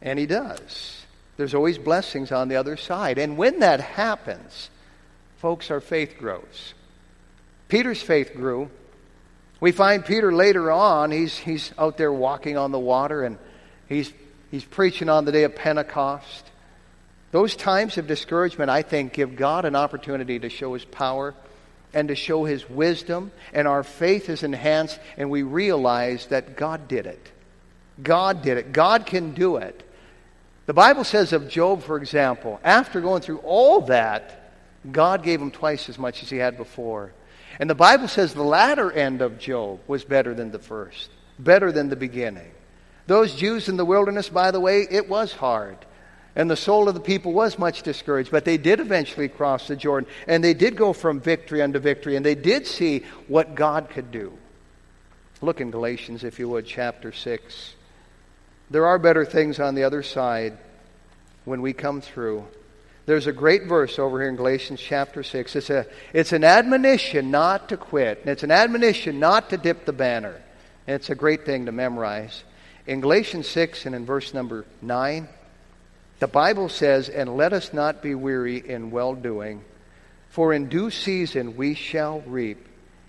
And 0.00 0.18
He 0.18 0.26
does. 0.26 1.04
There's 1.36 1.54
always 1.54 1.78
blessings 1.78 2.32
on 2.32 2.48
the 2.48 2.56
other 2.56 2.76
side. 2.76 3.18
And 3.18 3.36
when 3.36 3.60
that 3.60 3.80
happens, 3.80 4.70
folks, 5.38 5.70
our 5.70 5.80
faith 5.80 6.16
grows. 6.18 6.74
Peter's 7.68 8.02
faith 8.02 8.34
grew 8.34 8.70
we 9.64 9.72
find 9.72 10.04
Peter 10.04 10.30
later 10.30 10.70
on, 10.70 11.10
he's, 11.10 11.38
he's 11.38 11.72
out 11.78 11.96
there 11.96 12.12
walking 12.12 12.58
on 12.58 12.70
the 12.70 12.78
water 12.78 13.22
and 13.22 13.38
he's, 13.88 14.12
he's 14.50 14.62
preaching 14.62 15.08
on 15.08 15.24
the 15.24 15.32
day 15.32 15.44
of 15.44 15.54
Pentecost. 15.54 16.50
Those 17.32 17.56
times 17.56 17.96
of 17.96 18.06
discouragement, 18.06 18.68
I 18.68 18.82
think, 18.82 19.14
give 19.14 19.36
God 19.36 19.64
an 19.64 19.74
opportunity 19.74 20.38
to 20.38 20.50
show 20.50 20.74
his 20.74 20.84
power 20.84 21.34
and 21.94 22.08
to 22.08 22.14
show 22.14 22.44
his 22.44 22.68
wisdom, 22.68 23.32
and 23.54 23.66
our 23.66 23.82
faith 23.82 24.28
is 24.28 24.42
enhanced, 24.42 25.00
and 25.16 25.30
we 25.30 25.42
realize 25.42 26.26
that 26.26 26.58
God 26.58 26.86
did 26.86 27.06
it. 27.06 27.32
God 28.02 28.42
did 28.42 28.58
it. 28.58 28.70
God 28.70 29.06
can 29.06 29.32
do 29.32 29.56
it. 29.56 29.82
The 30.66 30.74
Bible 30.74 31.04
says 31.04 31.32
of 31.32 31.48
Job, 31.48 31.82
for 31.82 31.96
example, 31.96 32.60
after 32.62 33.00
going 33.00 33.22
through 33.22 33.38
all 33.38 33.80
that, 33.86 34.52
God 34.92 35.22
gave 35.22 35.40
him 35.40 35.50
twice 35.50 35.88
as 35.88 35.98
much 35.98 36.22
as 36.22 36.28
he 36.28 36.36
had 36.36 36.58
before. 36.58 37.14
And 37.58 37.70
the 37.70 37.74
Bible 37.74 38.08
says 38.08 38.34
the 38.34 38.42
latter 38.42 38.90
end 38.90 39.22
of 39.22 39.38
Job 39.38 39.80
was 39.86 40.04
better 40.04 40.34
than 40.34 40.50
the 40.50 40.58
first, 40.58 41.10
better 41.38 41.70
than 41.70 41.88
the 41.88 41.96
beginning. 41.96 42.50
Those 43.06 43.34
Jews 43.34 43.68
in 43.68 43.76
the 43.76 43.84
wilderness, 43.84 44.28
by 44.28 44.50
the 44.50 44.60
way, 44.60 44.86
it 44.90 45.08
was 45.08 45.32
hard. 45.32 45.76
And 46.36 46.50
the 46.50 46.56
soul 46.56 46.88
of 46.88 46.94
the 46.94 47.00
people 47.00 47.32
was 47.32 47.58
much 47.58 47.82
discouraged, 47.82 48.30
but 48.30 48.44
they 48.44 48.56
did 48.56 48.80
eventually 48.80 49.28
cross 49.28 49.68
the 49.68 49.76
Jordan, 49.76 50.10
and 50.26 50.42
they 50.42 50.54
did 50.54 50.76
go 50.76 50.92
from 50.92 51.20
victory 51.20 51.62
unto 51.62 51.78
victory, 51.78 52.16
and 52.16 52.26
they 52.26 52.34
did 52.34 52.66
see 52.66 53.04
what 53.28 53.54
God 53.54 53.88
could 53.90 54.10
do. 54.10 54.36
Look 55.40 55.60
in 55.60 55.70
Galatians, 55.70 56.24
if 56.24 56.38
you 56.38 56.48
would, 56.48 56.66
chapter 56.66 57.12
6. 57.12 57.74
There 58.70 58.86
are 58.86 58.98
better 58.98 59.24
things 59.24 59.60
on 59.60 59.74
the 59.74 59.84
other 59.84 60.02
side 60.02 60.58
when 61.44 61.62
we 61.62 61.72
come 61.72 62.00
through. 62.00 62.46
There's 63.06 63.26
a 63.26 63.32
great 63.32 63.64
verse 63.64 63.98
over 63.98 64.18
here 64.18 64.30
in 64.30 64.36
Galatians 64.36 64.80
chapter 64.80 65.22
6. 65.22 65.56
It's, 65.56 65.70
a, 65.70 65.86
it's 66.14 66.32
an 66.32 66.42
admonition 66.42 67.30
not 67.30 67.68
to 67.68 67.76
quit, 67.76 68.20
and 68.20 68.30
it's 68.30 68.42
an 68.42 68.50
admonition 68.50 69.20
not 69.20 69.50
to 69.50 69.58
dip 69.58 69.84
the 69.84 69.92
banner. 69.92 70.40
And 70.86 70.96
it's 70.96 71.10
a 71.10 71.14
great 71.14 71.44
thing 71.44 71.66
to 71.66 71.72
memorize. 71.72 72.44
In 72.86 73.00
Galatians 73.00 73.46
6 73.48 73.84
and 73.84 73.94
in 73.94 74.06
verse 74.06 74.32
number 74.32 74.64
9, 74.80 75.28
the 76.18 76.26
Bible 76.26 76.70
says, 76.70 77.10
And 77.10 77.36
let 77.36 77.52
us 77.52 77.74
not 77.74 78.02
be 78.02 78.14
weary 78.14 78.56
in 78.66 78.90
well 78.90 79.14
doing, 79.14 79.62
for 80.30 80.54
in 80.54 80.68
due 80.68 80.90
season 80.90 81.56
we 81.56 81.74
shall 81.74 82.20
reap 82.22 82.66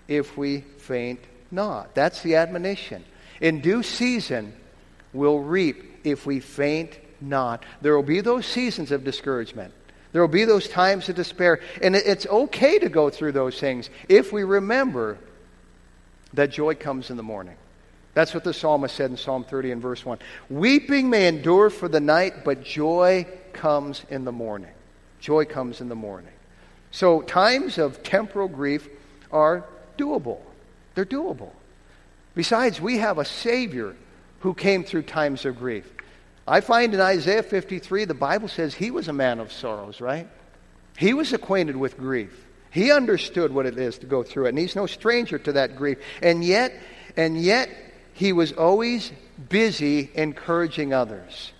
if 0.08 0.36
we 0.36 0.60
faint 0.60 1.20
not. 1.50 1.94
That's 1.94 2.22
the 2.22 2.36
admonition. 2.36 3.02
In 3.40 3.60
due 3.60 3.82
season 3.82 4.52
we'll 5.14 5.40
reap 5.40 6.00
if 6.04 6.26
we 6.26 6.40
faint 6.40 6.98
not. 7.20 7.64
There 7.80 7.96
will 7.96 8.02
be 8.02 8.20
those 8.20 8.44
seasons 8.44 8.92
of 8.92 9.04
discouragement. 9.04 9.72
There 10.12 10.22
will 10.22 10.28
be 10.28 10.44
those 10.44 10.68
times 10.68 11.08
of 11.08 11.16
despair. 11.16 11.60
And 11.82 11.94
it's 11.96 12.26
okay 12.26 12.78
to 12.78 12.88
go 12.88 13.10
through 13.10 13.32
those 13.32 13.58
things 13.58 13.90
if 14.08 14.32
we 14.32 14.44
remember 14.44 15.18
that 16.34 16.50
joy 16.50 16.74
comes 16.74 17.10
in 17.10 17.16
the 17.16 17.22
morning. 17.22 17.56
That's 18.14 18.32
what 18.32 18.44
the 18.44 18.54
psalmist 18.54 18.96
said 18.96 19.10
in 19.10 19.18
Psalm 19.18 19.44
30 19.44 19.72
and 19.72 19.82
verse 19.82 20.04
1. 20.04 20.18
Weeping 20.48 21.10
may 21.10 21.28
endure 21.28 21.68
for 21.68 21.86
the 21.86 22.00
night, 22.00 22.44
but 22.44 22.64
joy 22.64 23.26
comes 23.52 24.04
in 24.08 24.24
the 24.24 24.32
morning. 24.32 24.70
Joy 25.20 25.44
comes 25.44 25.80
in 25.80 25.88
the 25.90 25.94
morning. 25.94 26.32
So 26.90 27.20
times 27.20 27.76
of 27.76 28.02
temporal 28.02 28.48
grief 28.48 28.88
are 29.30 29.64
doable. 29.98 30.40
They're 30.94 31.04
doable. 31.04 31.50
Besides, 32.34 32.80
we 32.80 32.98
have 32.98 33.18
a 33.18 33.24
Savior 33.24 33.94
who 34.40 34.54
came 34.54 34.84
through 34.84 35.02
times 35.02 35.44
of 35.44 35.58
grief. 35.58 35.92
I 36.48 36.60
find 36.60 36.94
in 36.94 37.00
Isaiah 37.00 37.42
53, 37.42 38.04
the 38.04 38.14
Bible 38.14 38.48
says 38.48 38.74
he 38.74 38.90
was 38.90 39.08
a 39.08 39.12
man 39.12 39.40
of 39.40 39.52
sorrows, 39.52 40.00
right? 40.00 40.28
He 40.96 41.12
was 41.12 41.32
acquainted 41.32 41.76
with 41.76 41.98
grief. 41.98 42.46
He 42.70 42.92
understood 42.92 43.52
what 43.52 43.66
it 43.66 43.78
is 43.78 43.98
to 43.98 44.06
go 44.06 44.22
through 44.22 44.46
it, 44.46 44.48
and 44.50 44.58
he's 44.58 44.76
no 44.76 44.86
stranger 44.86 45.38
to 45.38 45.52
that 45.52 45.76
grief. 45.76 45.98
And 46.22 46.44
yet, 46.44 46.72
and 47.16 47.40
yet, 47.40 47.70
he 48.12 48.32
was 48.32 48.52
always 48.52 49.12
busy 49.48 50.10
encouraging 50.14 50.92
others. 50.92 51.52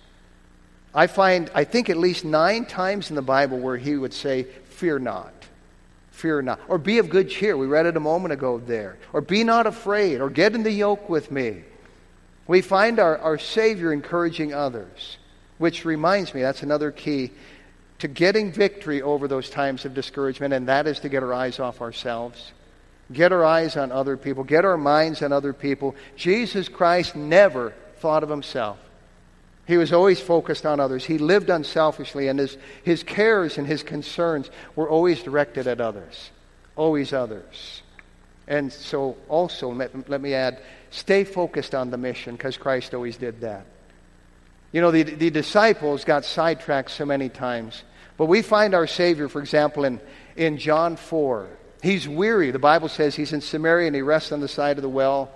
I 0.93 1.07
find, 1.07 1.51
I 1.53 1.63
think, 1.63 1.89
at 1.89 1.97
least 1.97 2.23
nine 2.23 2.65
times 2.65 3.09
in 3.09 3.15
the 3.15 3.21
Bible 3.21 3.59
where 3.59 3.77
he 3.77 3.95
would 3.95 4.13
say, 4.13 4.43
Fear 4.69 4.99
not. 4.99 5.33
Fear 6.11 6.43
not. 6.43 6.59
Or 6.67 6.77
be 6.77 6.97
of 6.97 7.09
good 7.09 7.29
cheer. 7.29 7.57
We 7.57 7.67
read 7.67 7.85
it 7.85 7.97
a 7.97 7.99
moment 7.99 8.31
ago 8.31 8.59
there. 8.59 8.97
Or 9.13 9.21
be 9.21 9.43
not 9.43 9.67
afraid. 9.67 10.21
Or 10.21 10.29
get 10.29 10.55
in 10.55 10.63
the 10.63 10.71
yoke 10.71 11.09
with 11.09 11.29
me. 11.31 11.63
We 12.47 12.61
find 12.61 12.99
our, 12.99 13.17
our 13.17 13.37
Savior 13.37 13.91
encouraging 13.91 14.53
others, 14.53 15.17
which 15.57 15.85
reminds 15.85 16.33
me 16.33 16.41
that's 16.41 16.63
another 16.63 16.91
key 16.91 17.31
to 17.99 18.07
getting 18.07 18.51
victory 18.51 19.01
over 19.01 19.27
those 19.27 19.49
times 19.49 19.83
of 19.85 19.93
discouragement, 19.93 20.53
and 20.53 20.67
that 20.67 20.87
is 20.87 20.99
to 20.99 21.09
get 21.09 21.23
our 21.23 21.33
eyes 21.33 21.59
off 21.59 21.81
ourselves. 21.81 22.51
Get 23.11 23.31
our 23.31 23.43
eyes 23.43 23.77
on 23.77 23.91
other 23.91 24.17
people. 24.17 24.43
Get 24.43 24.65
our 24.65 24.77
minds 24.77 25.21
on 25.21 25.31
other 25.31 25.53
people. 25.53 25.95
Jesus 26.15 26.69
Christ 26.69 27.15
never 27.15 27.73
thought 27.97 28.23
of 28.23 28.29
himself. 28.29 28.77
He 29.65 29.77
was 29.77 29.91
always 29.91 30.21
focused 30.21 30.65
on 30.65 30.79
others. 30.79 31.05
He 31.05 31.17
lived 31.17 31.49
unselfishly, 31.49 32.27
and 32.27 32.39
his, 32.39 32.57
his 32.83 33.03
cares 33.03 33.57
and 33.57 33.67
his 33.67 33.83
concerns 33.83 34.49
were 34.75 34.89
always 34.89 35.23
directed 35.23 35.67
at 35.67 35.81
others. 35.81 36.31
Always 36.75 37.11
others. 37.11 37.81
And 38.47 38.71
so, 38.71 39.17
also, 39.27 39.73
let, 39.73 40.09
let 40.09 40.21
me 40.21 40.33
add, 40.33 40.61
stay 40.97 41.23
focused 41.23 41.75
on 41.75 41.89
the 41.91 41.97
mission 41.97 42.35
because 42.35 42.57
Christ 42.57 42.93
always 42.93 43.17
did 43.17 43.41
that. 43.41 43.65
You 44.71 44.81
know, 44.81 44.91
the, 44.91 45.03
the 45.03 45.29
disciples 45.29 46.03
got 46.03 46.25
sidetracked 46.25 46.91
so 46.91 47.05
many 47.05 47.29
times. 47.29 47.83
But 48.17 48.25
we 48.25 48.41
find 48.41 48.73
our 48.73 48.87
Savior, 48.87 49.29
for 49.29 49.39
example, 49.39 49.85
in, 49.85 50.01
in 50.35 50.57
John 50.57 50.95
4. 50.95 51.47
He's 51.81 52.07
weary. 52.07 52.51
The 52.51 52.59
Bible 52.59 52.89
says 52.89 53.15
he's 53.15 53.33
in 53.33 53.41
Samaria 53.41 53.87
and 53.87 53.95
he 53.95 54.01
rests 54.01 54.31
on 54.31 54.39
the 54.39 54.47
side 54.47 54.77
of 54.77 54.81
the 54.81 54.89
well. 54.89 55.31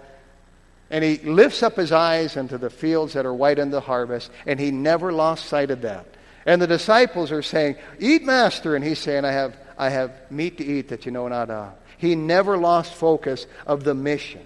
And 0.89 1.03
he 1.03 1.19
lifts 1.19 1.63
up 1.63 1.77
his 1.77 1.91
eyes 1.91 2.35
into 2.35 2.57
the 2.57 2.69
fields 2.69 3.13
that 3.13 3.25
are 3.25 3.33
white 3.33 3.59
in 3.59 3.69
the 3.69 3.79
harvest, 3.79 4.29
and 4.45 4.59
he 4.59 4.71
never 4.71 5.13
lost 5.13 5.45
sight 5.45 5.71
of 5.71 5.83
that. 5.83 6.05
And 6.45 6.61
the 6.61 6.67
disciples 6.67 7.31
are 7.31 7.41
saying, 7.43 7.77
Eat, 7.99 8.25
Master. 8.25 8.75
And 8.75 8.83
he's 8.83 8.99
saying, 8.99 9.23
I 9.23 9.31
have, 9.31 9.55
I 9.77 9.89
have 9.89 10.11
meat 10.29 10.57
to 10.57 10.65
eat 10.65 10.89
that 10.89 11.05
you 11.05 11.11
know 11.11 11.27
not 11.29 11.49
of. 11.49 11.73
He 11.97 12.15
never 12.15 12.57
lost 12.57 12.93
focus 12.93 13.45
of 13.65 13.83
the 13.83 13.93
mission. 13.93 14.43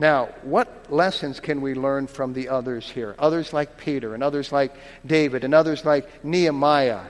Now, 0.00 0.30
what 0.44 0.90
lessons 0.90 1.40
can 1.40 1.60
we 1.60 1.74
learn 1.74 2.06
from 2.06 2.32
the 2.32 2.48
others 2.48 2.88
here? 2.88 3.14
Others 3.18 3.52
like 3.52 3.76
Peter, 3.76 4.14
and 4.14 4.22
others 4.22 4.50
like 4.50 4.74
David, 5.04 5.44
and 5.44 5.52
others 5.52 5.84
like 5.84 6.24
Nehemiah. 6.24 7.02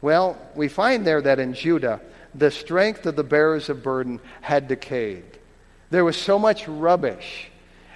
Well, 0.00 0.38
we 0.54 0.68
find 0.68 1.06
there 1.06 1.20
that 1.20 1.38
in 1.38 1.52
Judah, 1.52 2.00
the 2.34 2.50
strength 2.50 3.04
of 3.04 3.16
the 3.16 3.22
bearers 3.22 3.68
of 3.68 3.82
burden 3.82 4.18
had 4.40 4.66
decayed. 4.66 5.24
There 5.90 6.06
was 6.06 6.16
so 6.16 6.38
much 6.38 6.66
rubbish. 6.66 7.50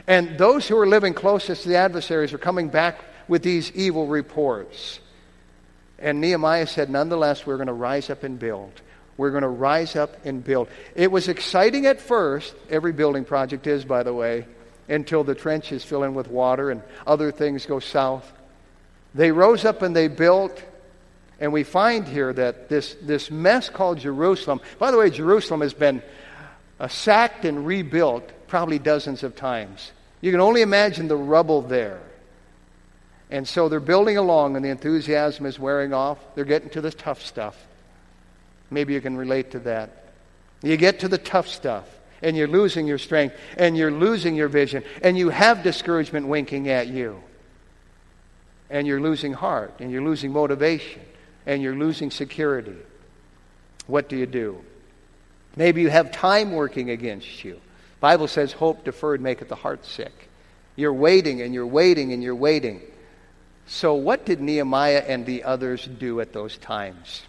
And 0.07 0.37
those 0.37 0.69
who 0.69 0.77
were 0.77 0.87
living 0.87 1.15
closest 1.15 1.63
to 1.63 1.71
the 1.71 1.77
adversaries 1.77 2.33
were 2.33 2.37
coming 2.37 2.69
back 2.69 3.01
with 3.29 3.43
these 3.43 3.73
evil 3.73 4.07
reports. 4.07 5.01
And 5.99 6.21
Nehemiah 6.21 6.67
said, 6.67 6.91
Nonetheless, 6.91 7.47
we're 7.47 7.57
going 7.57 7.69
to 7.69 7.73
rise 7.73 8.11
up 8.11 8.23
and 8.23 8.39
build. 8.39 8.83
We're 9.17 9.31
going 9.31 9.43
to 9.43 9.49
rise 9.49 9.97
up 9.97 10.25
and 10.25 10.45
build. 10.45 10.69
It 10.95 11.11
was 11.11 11.29
exciting 11.29 11.87
at 11.87 12.01
first. 12.01 12.55
Every 12.69 12.93
building 12.93 13.25
project 13.25 13.67
is, 13.67 13.85
by 13.85 14.03
the 14.03 14.13
way, 14.13 14.47
until 14.89 15.25
the 15.25 15.35
trenches 15.35 15.85
fill 15.85 16.03
in 16.03 16.15
with 16.15 16.29
water 16.29 16.71
and 16.71 16.83
other 17.07 17.33
things 17.33 17.67
go 17.67 17.79
south. 17.81 18.31
They 19.15 19.33
rose 19.33 19.65
up 19.65 19.83
and 19.83 19.97
they 19.97 20.09
built. 20.09 20.63
And 21.41 21.53
we 21.53 21.65
find 21.65 22.07
here 22.07 22.33
that 22.33 22.69
this, 22.69 22.97
this 23.03 23.31
mess 23.31 23.69
called 23.69 23.99
Jerusalem, 23.99 24.61
by 24.79 24.91
the 24.91 24.99
way, 24.99 25.11
Jerusalem 25.11 25.61
has 25.61 25.75
been 25.75 26.03
uh, 26.79 26.89
sacked 26.89 27.45
and 27.45 27.67
rebuilt 27.67 28.31
probably 28.49 28.79
dozens 28.79 29.23
of 29.23 29.37
times. 29.37 29.93
You 30.21 30.31
can 30.31 30.41
only 30.41 30.63
imagine 30.63 31.09
the 31.09 31.17
rubble 31.17 31.63
there. 31.63 32.01
And 33.31 33.47
so 33.47 33.69
they're 33.69 33.81
building 33.81 34.17
along, 34.17 34.57
and 34.57 34.65
the 34.65 34.69
enthusiasm 34.69 35.47
is 35.47 35.59
wearing 35.59 35.93
off. 35.93 36.19
They're 36.35 36.45
getting 36.45 36.71
to 36.71 36.81
the 36.81 36.93
tough 36.93 37.23
stuff. 37.23 37.57
Maybe 38.71 38.95
you 38.95 39.01
can 39.01 39.17
relate 39.17 39.53
to 39.53 39.59
that. 39.61 40.13
You 40.63 40.77
get 40.77 41.01
to 41.01 41.09
the 41.09 41.19
tough 41.19 41.49
stuff, 41.49 41.85
and 42.23 42.37
you're 42.37 42.49
losing 42.49 42.87
your 42.87 42.99
strength, 42.99 43.37
and 43.57 43.77
you're 43.77 43.91
losing 43.91 44.35
your 44.35 44.49
vision, 44.49 44.83
and 45.03 45.17
you 45.17 45.29
have 45.29 45.63
discouragement 45.63 46.27
winking 46.27 46.69
at 46.69 46.89
you. 46.89 47.23
And 48.69 48.87
you're 48.87 49.01
losing 49.01 49.33
heart, 49.33 49.75
and 49.79 49.91
you're 49.91 50.03
losing 50.03 50.33
motivation, 50.33 51.03
and 51.47 51.63
you're 51.63 51.77
losing 51.77 52.11
security. 52.11 52.77
What 53.87 54.09
do 54.09 54.17
you 54.17 54.27
do? 54.27 54.65
Maybe 55.57 55.81
you 55.81 55.89
have 55.89 56.11
time 56.11 56.53
working 56.53 56.91
against 56.91 57.45
you. 57.45 57.61
Bible 58.01 58.29
says 58.29 58.53
hope 58.53 58.85
deferred 58.85 59.21
maketh 59.21 59.49
the 59.49 59.55
heart 59.55 59.87
sick. 59.87 60.29
You're 60.77 60.93
waiting 60.93 61.41
and 61.41 61.55
you're 61.55 61.67
waiting 61.67 62.13
and 62.13 62.23
you're 62.23 62.35
waiting. 62.35 62.83
So 63.67 63.95
what 63.95 64.27
did 64.27 64.41
Nehemiah 64.41 65.03
and 65.07 65.25
the 65.25 65.45
others 65.45 65.87
do 65.87 66.21
at 66.21 66.33
those 66.33 66.59
times? 66.59 67.23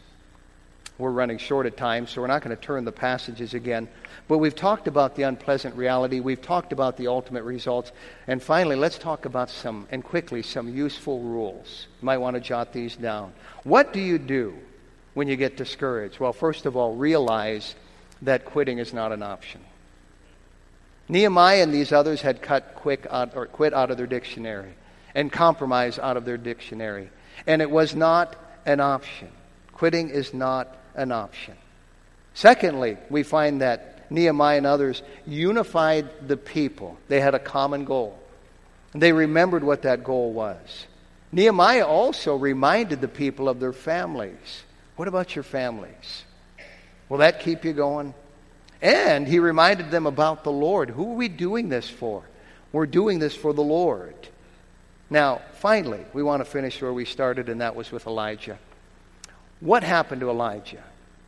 We're 0.97 1.11
running 1.11 1.37
short 1.37 1.67
of 1.67 1.75
time, 1.75 2.07
so 2.07 2.21
we're 2.21 2.27
not 2.27 2.41
going 2.41 2.55
to 2.55 2.61
turn 2.61 2.83
the 2.83 2.91
passages 2.91 3.53
again. 3.53 3.87
But 4.27 4.39
we've 4.39 4.55
talked 4.55 4.87
about 4.87 5.15
the 5.15 5.23
unpleasant 5.23 5.75
reality. 5.75 6.19
We've 6.19 6.41
talked 6.41 6.73
about 6.73 6.97
the 6.97 7.07
ultimate 7.07 7.43
results. 7.43 7.91
And 8.25 8.41
finally, 8.41 8.75
let's 8.75 8.97
talk 8.97 9.25
about 9.25 9.49
some, 9.51 9.87
and 9.91 10.03
quickly, 10.03 10.41
some 10.41 10.73
useful 10.75 11.21
rules. 11.21 11.87
You 12.01 12.05
might 12.05 12.17
want 12.17 12.33
to 12.35 12.41
jot 12.41 12.73
these 12.73 12.95
down. 12.95 13.33
What 13.63 13.93
do 13.93 13.99
you 13.99 14.17
do 14.17 14.55
when 15.13 15.27
you 15.27 15.35
get 15.35 15.55
discouraged? 15.55 16.19
Well, 16.19 16.33
first 16.33 16.65
of 16.65 16.75
all, 16.75 16.95
realize 16.95 17.75
that 18.23 18.45
quitting 18.45 18.79
is 18.79 18.91
not 18.91 19.11
an 19.11 19.21
option. 19.21 19.61
Nehemiah 21.09 21.61
and 21.61 21.73
these 21.73 21.91
others 21.91 22.21
had 22.21 22.41
cut 22.41 22.75
quick 22.75 23.05
out, 23.09 23.35
or 23.35 23.45
quit 23.45 23.73
out 23.73 23.91
of 23.91 23.97
their 23.97 24.07
dictionary 24.07 24.73
and 25.15 25.31
compromise 25.31 25.99
out 25.99 26.17
of 26.17 26.25
their 26.25 26.37
dictionary. 26.37 27.09
And 27.45 27.61
it 27.61 27.69
was 27.69 27.95
not 27.95 28.35
an 28.65 28.79
option. 28.79 29.29
Quitting 29.71 30.09
is 30.09 30.33
not 30.33 30.75
an 30.97 31.11
option. 31.11 31.55
Secondly, 32.33 32.97
we 33.09 33.23
find 33.23 33.61
that 33.61 34.11
Nehemiah 34.11 34.57
and 34.57 34.65
others 34.65 35.01
unified 35.25 36.27
the 36.27 36.37
people. 36.37 36.97
They 37.07 37.19
had 37.19 37.35
a 37.35 37.39
common 37.39 37.85
goal. 37.85 38.17
and 38.93 39.01
They 39.01 39.13
remembered 39.13 39.63
what 39.63 39.83
that 39.83 40.03
goal 40.03 40.33
was. 40.33 40.87
Nehemiah 41.31 41.85
also 41.85 42.35
reminded 42.35 43.01
the 43.01 43.07
people 43.07 43.49
of 43.49 43.59
their 43.59 43.73
families. 43.73 44.63
What 44.95 45.07
about 45.07 45.35
your 45.35 45.43
families? 45.43 46.23
Will 47.09 47.19
that 47.19 47.41
keep 47.41 47.65
you 47.65 47.73
going? 47.73 48.13
And 48.81 49.27
he 49.27 49.39
reminded 49.39 49.91
them 49.91 50.05
about 50.05 50.43
the 50.43 50.51
Lord. 50.51 50.89
Who 50.89 51.11
are 51.11 51.15
we 51.15 51.27
doing 51.27 51.69
this 51.69 51.89
for? 51.89 52.23
We're 52.71 52.85
doing 52.85 53.19
this 53.19 53.35
for 53.35 53.53
the 53.53 53.63
Lord. 53.63 54.15
Now, 55.09 55.41
finally, 55.59 56.05
we 56.13 56.21
want 56.21 56.41
to 56.41 56.45
finish 56.45 56.81
where 56.81 56.93
we 56.93 57.05
started, 57.05 57.49
and 57.49 57.61
that 57.61 57.75
was 57.75 57.91
with 57.91 58.07
Elijah. 58.07 58.59
What 59.59 59.83
happened 59.83 60.21
to 60.21 60.29
Elijah? 60.29 60.83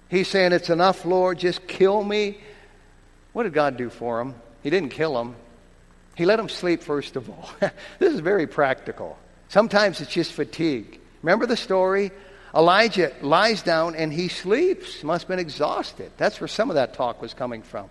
He's 0.10 0.28
saying, 0.28 0.52
It's 0.52 0.70
enough, 0.70 1.06
Lord, 1.06 1.40
just 1.40 1.68
kill 1.68 2.04
me. 2.04 2.38
What 3.34 3.44
did 3.44 3.54
God 3.54 3.78
do 3.78 3.90
for 3.90 4.20
him? 4.20 4.36
He 4.64 4.70
didn't 4.70 4.90
kill 4.90 5.20
him, 5.20 5.36
He 6.16 6.26
let 6.26 6.40
him 6.40 6.50
sleep, 6.50 6.84
first 6.84 7.16
of 7.16 7.30
all. 7.30 7.50
this 8.00 8.14
is 8.14 8.20
very 8.20 8.48
practical. 8.48 9.18
Sometimes 9.48 10.02
it's 10.02 10.12
just 10.12 10.34
fatigue. 10.34 11.00
Remember 11.24 11.46
the 11.46 11.58
story? 11.58 12.12
Elijah 12.54 13.12
lies 13.22 13.62
down 13.62 13.96
and 13.96 14.12
he 14.12 14.28
sleeps. 14.28 15.04
Must 15.04 15.24
have 15.24 15.28
been 15.30 15.40
exhausted. 15.40 16.12
That's 16.18 16.40
where 16.40 16.48
some 16.48 16.70
of 16.70 16.76
that 16.76 16.94
talk 16.94 17.22
was 17.22 17.34
coming 17.34 17.62
from. 17.62 17.90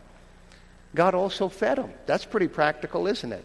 God 0.95 1.15
also 1.15 1.49
fed 1.49 1.79
him. 1.79 1.93
That's 2.07 2.25
pretty 2.25 2.49
practical, 2.49 3.07
isn't 3.07 3.33
it? 3.33 3.45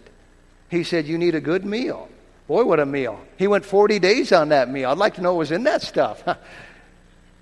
He 0.70 0.84
said, 0.84 1.06
You 1.06 1.18
need 1.18 1.36
a 1.36 1.42
good 1.42 1.66
meal. 1.66 2.10
Boy, 2.48 2.64
what 2.66 2.80
a 2.80 2.86
meal. 2.86 3.20
He 3.38 3.48
went 3.48 3.66
40 3.66 4.00
days 4.00 4.32
on 4.32 4.50
that 4.50 4.70
meal. 4.70 4.90
I'd 4.90 4.98
like 4.98 5.16
to 5.16 5.22
know 5.22 5.34
what 5.34 5.40
was 5.40 5.52
in 5.52 5.64
that 5.64 5.82
stuff. 5.82 6.24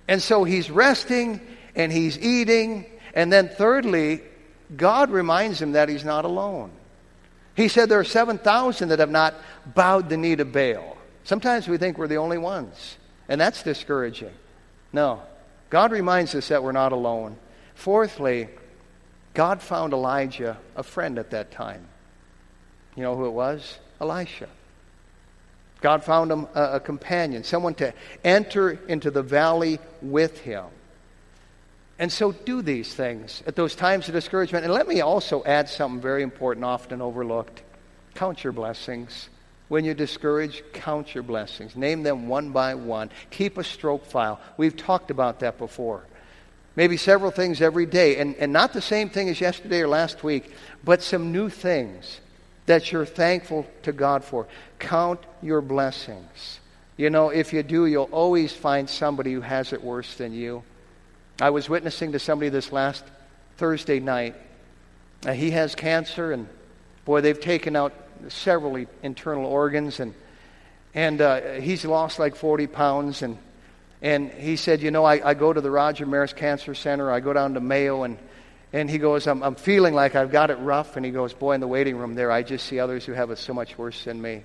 And 0.07 0.21
so 0.21 0.43
he's 0.43 0.69
resting 0.69 1.41
and 1.75 1.91
he's 1.91 2.17
eating. 2.19 2.85
And 3.13 3.31
then, 3.31 3.49
thirdly, 3.49 4.21
God 4.75 5.09
reminds 5.09 5.61
him 5.61 5.73
that 5.73 5.89
he's 5.89 6.05
not 6.05 6.25
alone. 6.25 6.71
He 7.55 7.67
said 7.67 7.89
there 7.89 7.99
are 7.99 8.03
7,000 8.03 8.89
that 8.89 8.99
have 8.99 9.09
not 9.09 9.35
bowed 9.65 10.09
the 10.09 10.17
knee 10.17 10.35
to 10.35 10.45
Baal. 10.45 10.97
Sometimes 11.23 11.67
we 11.67 11.77
think 11.77 11.97
we're 11.97 12.07
the 12.07 12.17
only 12.17 12.37
ones, 12.37 12.97
and 13.27 13.39
that's 13.39 13.63
discouraging. 13.63 14.33
No, 14.93 15.21
God 15.69 15.91
reminds 15.91 16.33
us 16.33 16.47
that 16.47 16.63
we're 16.63 16.71
not 16.71 16.91
alone. 16.91 17.37
Fourthly, 17.75 18.49
God 19.33 19.61
found 19.61 19.93
Elijah 19.93 20.57
a 20.75 20.83
friend 20.83 21.19
at 21.19 21.31
that 21.31 21.51
time. 21.51 21.87
You 22.95 23.03
know 23.03 23.15
who 23.15 23.25
it 23.25 23.31
was? 23.31 23.79
Elisha. 23.99 24.47
God 25.81 26.03
found 26.03 26.31
him 26.31 26.47
a, 26.53 26.73
a 26.73 26.79
companion, 26.79 27.43
someone 27.43 27.73
to 27.75 27.93
enter 28.23 28.79
into 28.87 29.11
the 29.11 29.23
valley 29.23 29.79
with 30.01 30.39
him. 30.39 30.65
And 31.99 32.11
so 32.11 32.31
do 32.31 32.61
these 32.61 32.93
things 32.93 33.43
at 33.45 33.55
those 33.55 33.75
times 33.75 34.07
of 34.07 34.13
discouragement. 34.13 34.65
And 34.65 34.73
let 34.73 34.87
me 34.87 35.01
also 35.01 35.43
add 35.43 35.69
something 35.69 36.01
very 36.01 36.23
important, 36.23 36.65
often 36.65 37.01
overlooked. 37.01 37.61
Count 38.15 38.43
your 38.43 38.53
blessings. 38.53 39.29
When 39.67 39.85
you're 39.85 39.93
discouraged, 39.93 40.63
count 40.73 41.13
your 41.13 41.23
blessings. 41.23 41.75
Name 41.75 42.03
them 42.03 42.27
one 42.27 42.51
by 42.51 42.75
one. 42.75 43.11
Keep 43.29 43.57
a 43.57 43.63
stroke 43.63 44.05
file. 44.05 44.39
We've 44.57 44.75
talked 44.75 45.11
about 45.11 45.41
that 45.41 45.57
before. 45.57 46.03
Maybe 46.75 46.97
several 46.97 47.31
things 47.31 47.61
every 47.61 47.85
day. 47.85 48.17
And, 48.17 48.35
and 48.35 48.51
not 48.51 48.73
the 48.73 48.81
same 48.81 49.09
thing 49.09 49.29
as 49.29 49.39
yesterday 49.39 49.81
or 49.81 49.87
last 49.87 50.23
week, 50.23 50.51
but 50.83 51.01
some 51.01 51.31
new 51.31 51.49
things 51.49 52.19
that 52.71 52.89
you're 52.89 53.05
thankful 53.05 53.67
to 53.83 53.91
God 53.91 54.23
for. 54.23 54.47
Count 54.79 55.19
your 55.41 55.59
blessings. 55.59 56.61
You 56.95 57.09
know, 57.09 57.27
if 57.27 57.51
you 57.51 57.63
do, 57.63 57.85
you'll 57.85 58.05
always 58.13 58.53
find 58.53 58.89
somebody 58.89 59.33
who 59.33 59.41
has 59.41 59.73
it 59.73 59.83
worse 59.83 60.15
than 60.15 60.31
you. 60.31 60.63
I 61.41 61.49
was 61.49 61.67
witnessing 61.67 62.13
to 62.13 62.19
somebody 62.19 62.47
this 62.47 62.71
last 62.71 63.03
Thursday 63.57 63.99
night. 63.99 64.35
Uh, 65.25 65.33
he 65.33 65.51
has 65.51 65.75
cancer, 65.75 66.31
and 66.31 66.47
boy, 67.03 67.19
they've 67.19 67.37
taken 67.37 67.75
out 67.75 67.93
several 68.29 68.85
internal 69.03 69.47
organs, 69.47 69.99
and 69.99 70.13
and 70.93 71.19
uh, 71.19 71.41
he's 71.55 71.83
lost 71.83 72.19
like 72.19 72.37
40 72.37 72.67
pounds. 72.67 73.21
And 73.21 73.37
and 74.01 74.31
he 74.31 74.55
said, 74.55 74.81
you 74.81 74.91
know, 74.91 75.03
I, 75.03 75.31
I 75.31 75.33
go 75.33 75.51
to 75.51 75.59
the 75.59 75.71
Roger 75.71 76.05
Maris 76.05 76.31
Cancer 76.31 76.73
Center. 76.73 77.11
I 77.11 77.19
go 77.19 77.33
down 77.33 77.55
to 77.55 77.59
Mayo, 77.59 78.03
and 78.03 78.17
and 78.73 78.89
he 78.89 78.97
goes, 78.97 79.27
I'm, 79.27 79.43
I'm 79.43 79.55
feeling 79.55 79.93
like 79.93 80.15
I've 80.15 80.31
got 80.31 80.49
it 80.49 80.55
rough. 80.55 80.95
And 80.95 81.05
he 81.05 81.11
goes, 81.11 81.33
Boy, 81.33 81.53
in 81.53 81.61
the 81.61 81.67
waiting 81.67 81.97
room 81.97 82.13
there, 82.13 82.31
I 82.31 82.41
just 82.43 82.65
see 82.65 82.79
others 82.79 83.05
who 83.05 83.11
have 83.13 83.29
it 83.29 83.37
so 83.37 83.53
much 83.53 83.77
worse 83.77 84.05
than 84.05 84.21
me. 84.21 84.43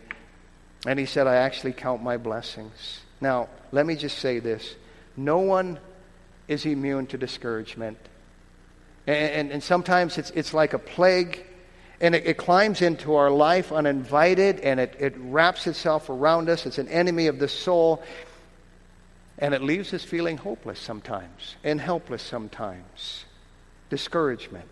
And 0.86 0.98
he 0.98 1.06
said, 1.06 1.26
I 1.26 1.36
actually 1.36 1.72
count 1.72 2.02
my 2.02 2.16
blessings. 2.16 3.00
Now, 3.20 3.48
let 3.72 3.86
me 3.86 3.94
just 3.94 4.18
say 4.18 4.40
this 4.40 4.74
no 5.16 5.38
one 5.38 5.78
is 6.48 6.66
immune 6.66 7.06
to 7.08 7.18
discouragement. 7.18 7.98
And, 9.06 9.32
and, 9.32 9.52
and 9.52 9.62
sometimes 9.62 10.18
it's, 10.18 10.30
it's 10.32 10.52
like 10.52 10.74
a 10.74 10.78
plague, 10.78 11.44
and 12.00 12.14
it, 12.14 12.26
it, 12.26 12.36
climbs 12.36 12.82
into 12.82 13.14
our 13.14 13.30
life 13.30 13.72
uninvited, 13.72 14.60
and 14.60 14.80
it, 14.80 14.96
it 14.98 15.14
wraps 15.16 15.68
itself 15.68 16.10
around 16.10 16.48
us. 16.48 16.66
It's 16.66 16.78
an 16.78 16.88
enemy 16.88 17.28
of 17.28 17.38
the 17.38 17.48
soul, 17.48 18.02
and 19.38 19.54
it 19.54 19.62
leaves 19.62 19.94
us 19.94 20.02
feeling 20.02 20.36
hopeless 20.36 20.80
sometimes 20.80 21.54
and 21.62 21.80
helpless 21.80 22.22
sometimes 22.22 23.24
discouragement. 23.90 24.68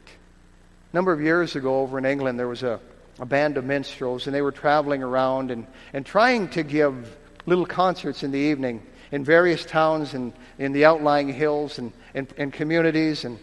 A 0.93 0.97
number 0.97 1.13
of 1.13 1.21
years 1.21 1.57
ago 1.57 1.81
over 1.81 1.99
in 1.99 2.05
England, 2.05 2.39
there 2.39 2.49
was 2.49 2.63
a, 2.63 2.81
a 3.19 3.27
band 3.27 3.57
of 3.57 3.65
minstrels, 3.65 4.27
and 4.27 4.35
they 4.35 4.43
were 4.43 4.53
traveling 4.53 5.03
around 5.03 5.51
and, 5.51 5.67
and 5.93 6.05
trying 6.05 6.49
to 6.51 6.63
give 6.63 7.17
little 7.47 7.67
concerts 7.67 8.23
in 8.23 8.31
the 8.31 8.39
evening 8.39 8.83
in 9.13 9.25
various 9.25 9.65
towns 9.65 10.15
and 10.15 10.33
in 10.59 10.73
the 10.73 10.85
outlying 10.85 11.29
hills 11.29 11.79
and, 11.79 11.93
and, 12.15 12.33
and 12.37 12.53
communities. 12.53 13.25
And, 13.25 13.39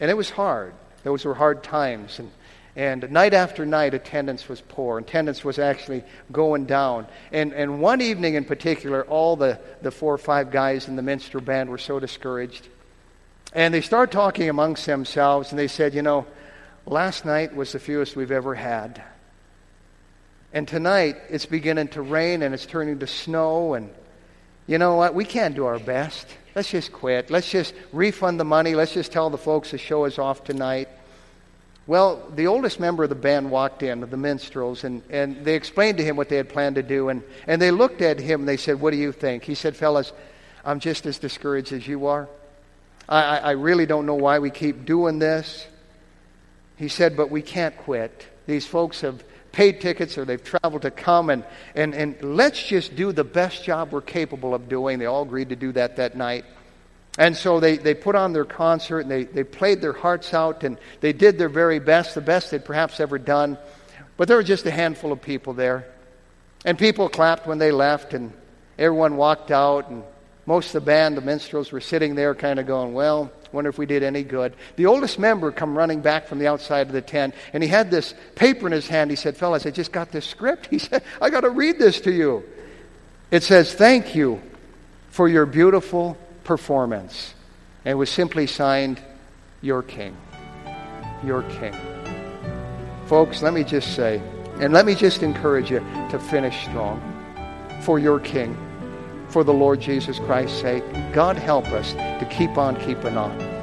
and 0.00 0.10
it 0.10 0.14
was 0.14 0.30
hard. 0.30 0.74
Those 1.04 1.24
were 1.24 1.34
hard 1.34 1.62
times. 1.62 2.18
And, 2.18 2.30
and 2.74 3.10
night 3.10 3.32
after 3.32 3.64
night, 3.64 3.94
attendance 3.94 4.48
was 4.48 4.60
poor. 4.60 4.98
Attendance 4.98 5.44
was 5.44 5.58
actually 5.58 6.04
going 6.32 6.66
down. 6.66 7.06
And, 7.32 7.54
and 7.54 7.80
one 7.80 8.02
evening 8.02 8.34
in 8.34 8.44
particular, 8.44 9.04
all 9.04 9.36
the, 9.36 9.58
the 9.80 9.90
four 9.90 10.12
or 10.12 10.18
five 10.18 10.50
guys 10.50 10.88
in 10.88 10.96
the 10.96 11.02
minstrel 11.02 11.42
band 11.42 11.70
were 11.70 11.78
so 11.78 11.98
discouraged 12.00 12.68
and 13.56 13.72
they 13.72 13.80
started 13.80 14.12
talking 14.12 14.50
amongst 14.50 14.84
themselves, 14.84 15.50
and 15.50 15.58
they 15.58 15.66
said, 15.66 15.94
You 15.94 16.02
know, 16.02 16.26
last 16.84 17.24
night 17.24 17.56
was 17.56 17.72
the 17.72 17.80
fewest 17.80 18.14
we've 18.14 18.30
ever 18.30 18.54
had. 18.54 19.02
And 20.52 20.68
tonight 20.68 21.16
it's 21.30 21.46
beginning 21.46 21.88
to 21.88 22.02
rain 22.02 22.42
and 22.42 22.54
it's 22.54 22.66
turning 22.66 22.98
to 22.98 23.06
snow. 23.06 23.72
And 23.72 23.90
you 24.66 24.76
know 24.76 24.96
what? 24.96 25.14
We 25.14 25.24
can't 25.24 25.54
do 25.54 25.64
our 25.64 25.78
best. 25.78 26.26
Let's 26.54 26.70
just 26.70 26.92
quit. 26.92 27.30
Let's 27.30 27.50
just 27.50 27.74
refund 27.92 28.38
the 28.38 28.44
money. 28.44 28.74
Let's 28.74 28.92
just 28.92 29.10
tell 29.10 29.30
the 29.30 29.38
folks 29.38 29.70
the 29.70 29.78
show 29.78 30.04
is 30.04 30.18
off 30.18 30.44
tonight. 30.44 30.88
Well, 31.86 32.30
the 32.34 32.48
oldest 32.48 32.78
member 32.78 33.04
of 33.04 33.08
the 33.08 33.14
band 33.14 33.50
walked 33.50 33.82
in, 33.82 34.00
the 34.00 34.16
minstrels, 34.16 34.84
and, 34.84 35.02
and 35.08 35.44
they 35.44 35.54
explained 35.54 35.98
to 35.98 36.04
him 36.04 36.16
what 36.16 36.28
they 36.28 36.36
had 36.36 36.48
planned 36.50 36.76
to 36.76 36.82
do. 36.82 37.08
And, 37.08 37.22
and 37.46 37.60
they 37.62 37.70
looked 37.70 38.02
at 38.02 38.18
him 38.18 38.40
and 38.40 38.48
they 38.48 38.56
said, 38.58 38.80
What 38.80 38.90
do 38.90 38.98
you 38.98 39.12
think? 39.12 39.44
He 39.44 39.54
said, 39.54 39.76
Fellas, 39.76 40.12
I'm 40.62 40.78
just 40.78 41.06
as 41.06 41.18
discouraged 41.18 41.72
as 41.72 41.86
you 41.86 42.06
are. 42.06 42.28
I, 43.08 43.38
I 43.38 43.50
really 43.52 43.86
don't 43.86 44.06
know 44.06 44.14
why 44.14 44.38
we 44.38 44.50
keep 44.50 44.84
doing 44.84 45.18
this. 45.18 45.66
He 46.76 46.88
said, 46.88 47.16
but 47.16 47.30
we 47.30 47.42
can't 47.42 47.76
quit. 47.76 48.26
These 48.46 48.66
folks 48.66 49.00
have 49.00 49.22
paid 49.52 49.80
tickets 49.80 50.18
or 50.18 50.24
they've 50.24 50.42
traveled 50.42 50.82
to 50.82 50.90
come 50.90 51.30
and, 51.30 51.44
and, 51.74 51.94
and 51.94 52.36
let's 52.36 52.62
just 52.62 52.94
do 52.94 53.12
the 53.12 53.24
best 53.24 53.64
job 53.64 53.92
we're 53.92 54.02
capable 54.02 54.54
of 54.54 54.68
doing. 54.68 54.98
They 54.98 55.06
all 55.06 55.22
agreed 55.22 55.48
to 55.48 55.56
do 55.56 55.72
that 55.72 55.96
that 55.96 56.16
night. 56.16 56.44
And 57.18 57.34
so 57.34 57.60
they, 57.60 57.78
they 57.78 57.94
put 57.94 58.14
on 58.14 58.34
their 58.34 58.44
concert 58.44 59.00
and 59.00 59.10
they, 59.10 59.24
they 59.24 59.44
played 59.44 59.80
their 59.80 59.94
hearts 59.94 60.34
out 60.34 60.64
and 60.64 60.76
they 61.00 61.14
did 61.14 61.38
their 61.38 61.48
very 61.48 61.78
best, 61.78 62.14
the 62.14 62.20
best 62.20 62.50
they'd 62.50 62.64
perhaps 62.64 63.00
ever 63.00 63.18
done. 63.18 63.56
But 64.18 64.28
there 64.28 64.36
were 64.36 64.42
just 64.42 64.66
a 64.66 64.70
handful 64.70 65.12
of 65.12 65.22
people 65.22 65.54
there. 65.54 65.86
And 66.66 66.78
people 66.78 67.08
clapped 67.08 67.46
when 67.46 67.58
they 67.58 67.70
left 67.70 68.12
and 68.12 68.32
everyone 68.78 69.16
walked 69.16 69.50
out 69.50 69.88
and 69.88 70.02
most 70.46 70.68
of 70.68 70.84
the 70.84 70.86
band, 70.86 71.16
the 71.16 71.20
minstrels, 71.20 71.72
were 71.72 71.80
sitting 71.80 72.14
there 72.14 72.34
kind 72.34 72.60
of 72.60 72.66
going, 72.66 72.94
well, 72.94 73.32
wonder 73.52 73.68
if 73.68 73.78
we 73.78 73.86
did 73.86 74.04
any 74.04 74.22
good. 74.22 74.54
The 74.76 74.86
oldest 74.86 75.18
member 75.18 75.50
come 75.50 75.76
running 75.76 76.00
back 76.00 76.28
from 76.28 76.38
the 76.38 76.46
outside 76.46 76.86
of 76.86 76.92
the 76.92 77.02
tent, 77.02 77.34
and 77.52 77.62
he 77.62 77.68
had 77.68 77.90
this 77.90 78.14
paper 78.36 78.66
in 78.66 78.72
his 78.72 78.86
hand. 78.86 79.10
He 79.10 79.16
said, 79.16 79.36
fellas, 79.36 79.66
I 79.66 79.70
just 79.70 79.92
got 79.92 80.12
this 80.12 80.26
script. 80.26 80.68
He 80.70 80.78
said, 80.78 81.02
I 81.20 81.30
got 81.30 81.40
to 81.40 81.50
read 81.50 81.78
this 81.78 82.00
to 82.02 82.12
you. 82.12 82.44
It 83.30 83.42
says, 83.42 83.74
thank 83.74 84.14
you 84.14 84.40
for 85.08 85.28
your 85.28 85.46
beautiful 85.46 86.16
performance. 86.44 87.34
And 87.84 87.92
it 87.92 87.94
was 87.94 88.10
simply 88.10 88.46
signed, 88.46 89.00
Your 89.62 89.82
King. 89.82 90.16
Your 91.24 91.42
King. 91.42 91.74
Folks, 93.06 93.42
let 93.42 93.54
me 93.54 93.64
just 93.64 93.94
say, 93.94 94.20
and 94.60 94.72
let 94.72 94.86
me 94.86 94.94
just 94.94 95.22
encourage 95.22 95.70
you 95.70 95.80
to 96.10 96.18
finish 96.18 96.64
strong 96.64 97.00
for 97.82 97.98
your 97.98 98.20
King, 98.20 98.56
for 99.28 99.44
the 99.44 99.52
Lord 99.52 99.80
Jesus 99.80 100.18
Christ's 100.20 100.60
sake. 100.60 100.84
God 101.12 101.36
help 101.36 101.66
us 101.68 101.92
to 101.92 102.28
keep 102.30 102.56
on 102.56 102.76
keeping 102.76 103.16
on. 103.16 103.56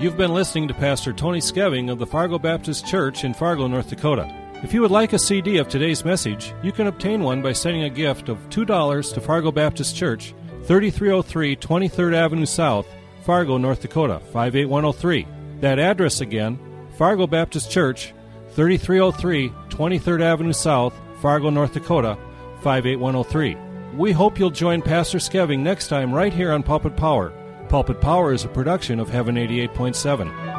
You've 0.00 0.16
been 0.16 0.32
listening 0.32 0.66
to 0.68 0.74
Pastor 0.74 1.12
Tony 1.12 1.40
Scheving 1.40 1.90
of 1.90 1.98
the 1.98 2.06
Fargo 2.06 2.38
Baptist 2.38 2.86
Church 2.86 3.22
in 3.22 3.34
Fargo, 3.34 3.66
North 3.66 3.90
Dakota. 3.90 4.34
If 4.62 4.72
you 4.72 4.80
would 4.80 4.90
like 4.90 5.12
a 5.12 5.18
CD 5.18 5.58
of 5.58 5.68
today's 5.68 6.04
message, 6.04 6.54
you 6.62 6.72
can 6.72 6.86
obtain 6.86 7.22
one 7.22 7.42
by 7.42 7.52
sending 7.52 7.82
a 7.84 7.90
gift 7.90 8.28
of 8.28 8.38
$2 8.50 9.14
to 9.14 9.20
Fargo 9.20 9.52
Baptist 9.52 9.96
Church, 9.96 10.34
3303 10.64 11.56
23rd 11.56 12.14
Avenue 12.14 12.46
South, 12.46 12.86
Fargo, 13.24 13.58
North 13.58 13.82
Dakota, 13.82 14.20
58103. 14.32 15.26
That 15.60 15.78
address 15.78 16.20
again, 16.20 16.58
Fargo 16.96 17.26
Baptist 17.26 17.70
Church, 17.70 18.14
3303 18.52 19.50
23rd 19.68 20.22
Avenue 20.22 20.52
South, 20.52 20.94
Fargo, 21.20 21.50
North 21.50 21.74
Dakota, 21.74 22.16
58103. 22.62 23.69
We 23.94 24.12
hope 24.12 24.38
you'll 24.38 24.50
join 24.50 24.82
Pastor 24.82 25.18
Scheving 25.18 25.60
next 25.60 25.88
time 25.88 26.14
right 26.14 26.32
here 26.32 26.52
on 26.52 26.62
Pulpit 26.62 26.96
Power. 26.96 27.32
Pulpit 27.68 28.00
Power 28.00 28.32
is 28.32 28.44
a 28.44 28.48
production 28.48 29.00
of 29.00 29.08
Heaven 29.08 29.34
88.7. 29.34 30.49